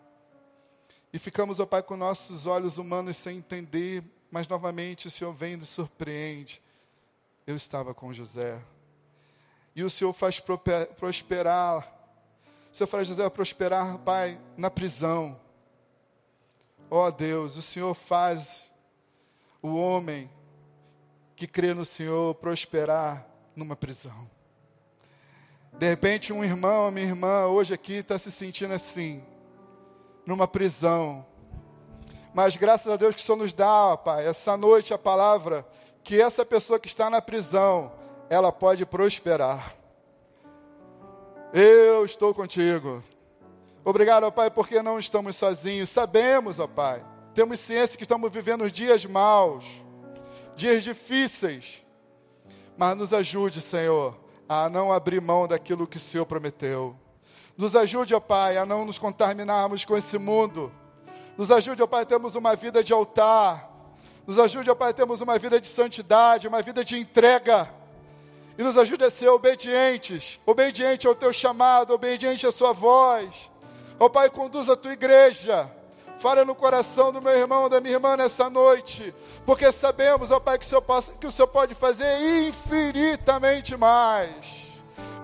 E 1.12 1.18
ficamos, 1.18 1.60
ó 1.60 1.66
Pai, 1.66 1.82
com 1.82 1.96
nossos 1.96 2.46
olhos 2.46 2.78
humanos 2.78 3.16
sem 3.16 3.36
entender, 3.36 4.02
mas 4.30 4.48
novamente 4.48 5.08
o 5.08 5.10
Senhor 5.10 5.32
vem 5.32 5.52
e 5.52 5.56
nos 5.58 5.68
surpreende. 5.68 6.62
Eu 7.46 7.54
estava 7.54 7.92
com 7.92 8.14
José. 8.14 8.58
E 9.76 9.84
o 9.84 9.90
Senhor 9.90 10.12
faz 10.14 10.40
prosperar. 10.96 11.86
O 12.72 12.76
Senhor 12.76 12.88
faz 12.88 13.06
José 13.06 13.28
prosperar, 13.28 13.98
Pai, 13.98 14.38
na 14.56 14.70
prisão. 14.70 15.38
Ó 16.90 17.10
Deus, 17.10 17.56
o 17.56 17.62
Senhor 17.62 17.94
faz 17.94 18.66
o 19.60 19.76
homem 19.76 20.30
que 21.36 21.46
crê 21.46 21.74
no 21.74 21.84
Senhor 21.84 22.34
prosperar 22.36 23.26
numa 23.54 23.76
prisão. 23.76 24.30
De 25.72 25.88
repente, 25.88 26.32
um 26.32 26.44
irmão, 26.44 26.88
uma 26.88 27.00
irmã, 27.00 27.46
hoje 27.46 27.72
aqui 27.72 27.94
está 27.94 28.18
se 28.18 28.30
sentindo 28.30 28.74
assim, 28.74 29.24
numa 30.26 30.46
prisão. 30.46 31.26
Mas 32.34 32.56
graças 32.56 32.90
a 32.90 32.96
Deus 32.96 33.14
que 33.14 33.22
o 33.22 33.24
Senhor 33.24 33.38
nos 33.38 33.52
dá, 33.52 33.96
Pai, 33.96 34.26
essa 34.26 34.56
noite 34.56 34.94
a 34.94 34.98
palavra 34.98 35.66
que 36.02 36.20
essa 36.20 36.44
pessoa 36.44 36.80
que 36.80 36.88
está 36.88 37.08
na 37.08 37.22
prisão, 37.22 37.92
ela 38.28 38.50
pode 38.50 38.84
prosperar. 38.84 39.74
Eu 41.52 42.04
estou 42.04 42.34
contigo. 42.34 43.02
Obrigado, 43.84 44.24
ó 44.24 44.30
Pai, 44.30 44.50
porque 44.50 44.82
não 44.82 44.98
estamos 44.98 45.36
sozinhos. 45.36 45.90
Sabemos, 45.90 46.58
ó 46.58 46.66
Pai, 46.66 47.04
temos 47.34 47.60
ciência 47.60 47.96
que 47.96 48.04
estamos 48.04 48.30
vivendo 48.32 48.70
dias 48.70 49.04
maus, 49.04 49.64
dias 50.56 50.82
difíceis. 50.82 51.84
Mas 52.76 52.96
nos 52.96 53.12
ajude, 53.12 53.60
Senhor, 53.60 54.18
a 54.48 54.68
não 54.68 54.92
abrir 54.92 55.20
mão 55.20 55.46
daquilo 55.46 55.86
que 55.86 55.98
o 55.98 56.00
Senhor 56.00 56.24
prometeu. 56.24 56.96
Nos 57.62 57.76
ajude, 57.76 58.12
ó 58.12 58.18
Pai, 58.18 58.56
a 58.56 58.66
não 58.66 58.84
nos 58.84 58.98
contaminarmos 58.98 59.84
com 59.84 59.96
esse 59.96 60.18
mundo. 60.18 60.72
Nos 61.38 61.48
ajude, 61.48 61.80
ó 61.80 61.86
Pai, 61.86 62.02
a 62.02 62.04
termos 62.04 62.34
uma 62.34 62.56
vida 62.56 62.82
de 62.82 62.92
altar. 62.92 63.70
Nos 64.26 64.36
ajude, 64.36 64.68
ó 64.68 64.74
Pai, 64.74 64.90
a 64.90 64.92
termos 64.92 65.20
uma 65.20 65.38
vida 65.38 65.60
de 65.60 65.68
santidade, 65.68 66.48
uma 66.48 66.60
vida 66.60 66.84
de 66.84 66.98
entrega. 66.98 67.72
E 68.58 68.64
nos 68.64 68.76
ajude 68.76 69.04
a 69.04 69.10
ser 69.12 69.28
obedientes, 69.28 70.40
obediente 70.44 71.06
ao 71.06 71.14
teu 71.14 71.32
chamado, 71.32 71.94
obediente 71.94 72.44
à 72.44 72.50
sua 72.50 72.72
voz. 72.72 73.48
Ó 73.96 74.08
Pai, 74.08 74.28
conduza 74.28 74.72
a 74.72 74.76
tua 74.76 74.92
igreja 74.92 75.70
Fala 76.18 76.44
no 76.44 76.56
coração 76.56 77.12
do 77.12 77.22
meu 77.22 77.32
irmão, 77.32 77.68
da 77.68 77.80
minha 77.80 77.94
irmã 77.94 78.16
nessa 78.16 78.48
noite, 78.50 79.14
porque 79.44 79.70
sabemos, 79.70 80.32
ó 80.32 80.38
Pai, 80.38 80.58
que 80.58 80.64
o 80.64 80.68
Senhor, 80.68 80.84
que 81.20 81.26
o 81.26 81.30
Senhor 81.30 81.48
pode 81.48 81.74
fazer 81.74 82.46
infinitamente 82.46 83.76
mais. 83.76 84.71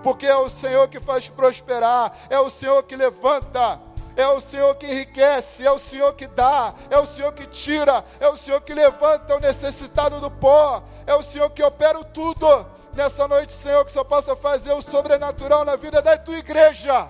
Porque 0.03 0.26
é 0.26 0.36
o 0.36 0.49
Senhor 0.49 0.88
que 0.88 1.01
faz 1.01 1.28
prosperar, 1.28 2.16
é 2.30 2.38
o 2.38 2.51
Senhor 2.51 2.82
que 2.82 2.96
levanta, 2.96 3.80
é 4.16 4.26
o 4.28 4.40
Senhor 4.40 4.74
que 4.76 4.86
enriquece, 4.86 5.66
é 5.66 5.70
o 5.70 5.78
Senhor 5.78 6.12
que 6.14 6.26
dá, 6.26 6.74
é 6.90 6.99
o 6.99 7.07
Senhor 7.07 7.32
que 7.32 7.46
tira, 7.46 8.05
é 8.20 8.28
o 8.28 8.36
Senhor 8.36 8.61
que 8.61 8.74
levanta 8.74 9.36
o 9.36 9.40
necessitado 9.40 10.20
do 10.20 10.30
pó, 10.30 10.82
é 11.07 11.14
o 11.14 11.22
Senhor 11.22 11.51
que 11.51 11.62
opera 11.62 12.03
tudo. 12.05 12.66
Nessa 12.94 13.28
noite, 13.28 13.53
Senhor, 13.53 13.84
que 13.84 13.92
Senhor 13.92 14.05
possa 14.05 14.34
fazer 14.34 14.72
o 14.72 14.82
sobrenatural 14.82 15.64
na 15.64 15.76
vida 15.76 16.03
da 16.03 16.16
tua 16.16 16.38
igreja, 16.38 17.07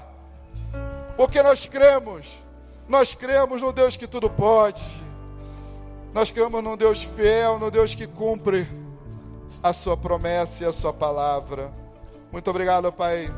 porque 1.17 1.43
nós 1.43 1.67
cremos 1.67 2.27
nós 2.89 3.15
cremos 3.15 3.61
no 3.61 3.71
Deus 3.71 3.97
que 3.97 4.07
tudo 4.07 4.31
pode. 4.31 4.83
Nós 6.15 6.31
cremos 6.31 6.65
num 6.65 6.75
Deus 6.75 7.03
fiel, 7.03 7.59
no 7.59 7.71
Deus 7.71 7.95
que 7.95 8.07
cumpre 8.07 8.67
a 9.63 9.75
sua 9.75 9.95
promessa 9.95 10.65
e 10.65 10.67
a 10.67 10.73
sua 10.73 10.93
palavra. 10.93 11.71
Muito 12.31 12.51
obrigado, 12.51 12.93
Pai, 12.93 13.33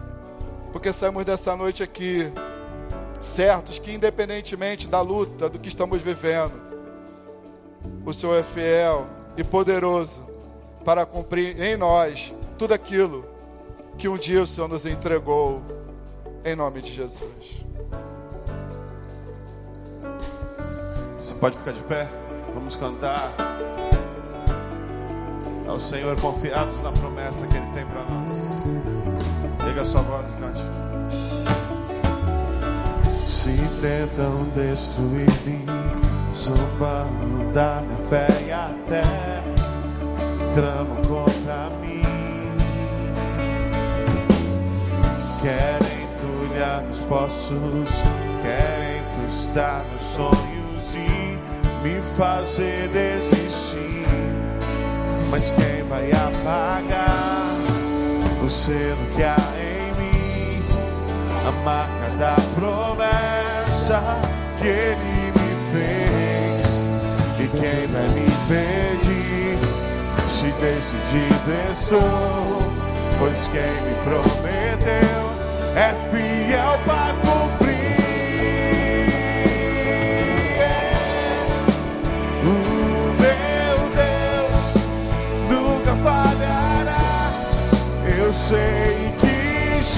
porque 0.73 0.93
saímos 0.93 1.25
dessa 1.25 1.55
noite 1.55 1.83
aqui 1.83 2.33
certos 3.21 3.79
que 3.79 3.93
independentemente 3.93 4.89
da 4.89 5.01
luta, 5.01 5.49
do 5.49 5.59
que 5.59 5.69
estamos 5.69 6.01
vivendo, 6.03 6.53
o 8.05 8.13
Senhor 8.13 8.35
é 8.35 8.43
fiel 8.43 9.07
e 9.37 9.45
poderoso 9.45 10.21
para 10.85 11.07
cumprir 11.07 11.61
em 11.61 11.77
nós 11.77 12.35
tudo 12.59 12.75
aquilo 12.75 13.25
que 13.97 14.09
um 14.09 14.17
dia 14.17 14.43
o 14.43 14.47
Senhor 14.47 14.69
nos 14.69 14.85
entregou, 14.87 15.63
em 16.45 16.57
nome 16.57 16.83
de 16.83 16.93
Jesus. 16.93 17.65
Você 21.19 21.35
pode 21.35 21.59
ficar 21.59 21.73
de 21.73 21.83
pé? 21.83 22.09
Vamos 22.55 22.77
cantar 22.77 23.31
ao 25.69 25.79
Senhor 25.79 26.19
confiados 26.21 26.83
na 26.83 26.91
promessa 26.91 27.47
que 27.47 27.57
Ele 27.57 27.67
tem 27.75 27.87
para 27.87 28.03
nós. 28.05 28.80
Liga 29.71 29.85
sua 29.85 30.03
voz 30.03 30.29
e 30.29 30.33
cante. 30.33 30.65
Se 33.25 33.57
tentam 33.81 34.49
destruir-me, 34.53 35.65
zombando 36.35 37.53
da 37.53 37.81
minha 37.81 38.09
fé 38.09 38.27
e 38.49 38.51
até 38.51 39.05
tramam 40.53 40.97
contra 41.03 41.71
mim, 41.81 42.03
querem 45.41 46.03
entulhar 46.03 46.83
meus 46.83 47.03
poços, 47.03 48.03
querem 48.43 49.05
frustrar 49.21 49.85
meus 49.89 50.03
sonhos 50.03 50.95
me 51.85 52.03
fazer 52.17 52.89
desistir. 52.89 54.05
Mas 55.31 55.53
quem 55.53 55.85
vai 55.85 56.11
apagar 56.11 57.80
o 58.43 58.49
selo 58.49 59.07
que 59.15 59.23
há 59.23 59.37
em 59.59 59.93
mim? 60.01 60.65
A 61.47 61.51
marca 61.65 62.11
da 62.19 62.37
promessa 62.55 64.03
que 64.59 64.67
ele 64.67 65.33
me 65.37 65.51
fez. 65.73 66.81
E 67.39 67.49
quem 67.57 67.87
vai 67.87 68.09
me 68.09 68.27
impedir? 68.27 69.59
Se 70.29 70.47
decidido 70.53 71.51
estou, 71.71 72.63
pois 73.19 73.49
quem 73.49 73.73
me 73.83 73.95
prometeu 74.05 75.21
é 75.77 75.95
fiel 76.11 76.40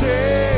que 0.02 0.51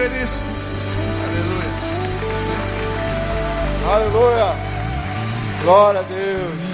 crê 0.00 0.08
nisso? 0.08 0.42
Aleluia. 3.84 4.46
Aleluia. 4.46 4.56
Glória 5.62 6.00
a 6.00 6.02
Deus. 6.04 6.70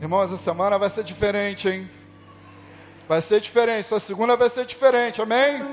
Irmãos, 0.00 0.26
essa 0.26 0.36
semana 0.36 0.78
vai 0.78 0.88
ser 0.88 1.02
diferente, 1.02 1.68
hein? 1.68 1.90
Vai 3.08 3.20
ser 3.20 3.40
diferente. 3.40 3.88
Sua 3.88 3.98
segunda 3.98 4.36
vai 4.36 4.48
ser 4.48 4.64
diferente, 4.66 5.20
amém? 5.20 5.64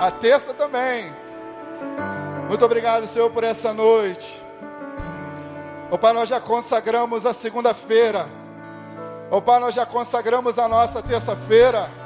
A 0.00 0.10
terça 0.10 0.54
também. 0.54 1.12
Muito 2.48 2.64
obrigado, 2.64 3.06
Senhor, 3.06 3.30
por 3.30 3.44
essa 3.44 3.74
noite. 3.74 4.40
Ô 5.90 5.98
Pai, 5.98 6.14
nós 6.14 6.30
já 6.30 6.40
consagramos 6.40 7.26
a 7.26 7.34
segunda-feira. 7.34 8.26
Ô 9.30 9.42
Pai, 9.42 9.60
nós 9.60 9.74
já 9.74 9.84
consagramos 9.84 10.58
a 10.58 10.66
nossa 10.66 11.02
terça-feira. 11.02 12.05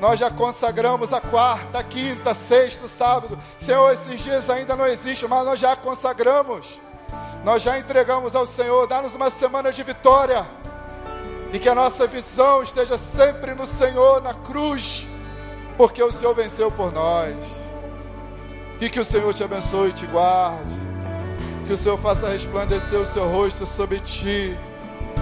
Nós 0.00 0.20
já 0.20 0.30
consagramos 0.30 1.12
a 1.12 1.20
quarta, 1.20 1.78
a 1.78 1.82
quinta, 1.82 2.34
sexta, 2.34 2.86
sábado. 2.86 3.38
Senhor, 3.58 3.92
esses 3.92 4.20
dias 4.20 4.50
ainda 4.50 4.76
não 4.76 4.86
existem, 4.86 5.28
mas 5.28 5.44
nós 5.44 5.58
já 5.58 5.74
consagramos. 5.74 6.78
Nós 7.42 7.62
já 7.62 7.78
entregamos 7.78 8.34
ao 8.34 8.44
Senhor. 8.44 8.86
Dá-nos 8.86 9.14
uma 9.14 9.30
semana 9.30 9.72
de 9.72 9.82
vitória. 9.82 10.46
E 11.52 11.58
que 11.58 11.68
a 11.68 11.74
nossa 11.74 12.06
visão 12.06 12.62
esteja 12.62 12.98
sempre 12.98 13.54
no 13.54 13.64
Senhor, 13.64 14.20
na 14.20 14.34
cruz. 14.34 15.06
Porque 15.76 16.02
o 16.02 16.12
Senhor 16.12 16.34
venceu 16.34 16.70
por 16.70 16.92
nós. 16.92 17.34
E 18.80 18.90
que 18.90 19.00
o 19.00 19.04
Senhor 19.04 19.32
te 19.32 19.42
abençoe 19.42 19.90
e 19.90 19.94
te 19.94 20.06
guarde. 20.06 20.78
Que 21.66 21.72
o 21.72 21.76
Senhor 21.76 21.98
faça 21.98 22.28
resplandecer 22.28 23.00
o 23.00 23.06
seu 23.06 23.26
rosto 23.28 23.66
sobre 23.66 24.00
ti. 24.00 24.54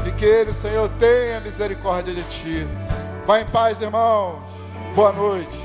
E 0.05 0.11
que 0.12 0.25
Ele, 0.25 0.53
Senhor, 0.53 0.91
tenha 0.99 1.39
misericórdia 1.41 2.12
de 2.12 2.25
ti. 2.25 2.66
Vá 3.25 3.41
em 3.41 3.47
paz, 3.47 3.81
irmãos. 3.81 4.53
Boa 4.95 5.12
noite. 5.12 5.57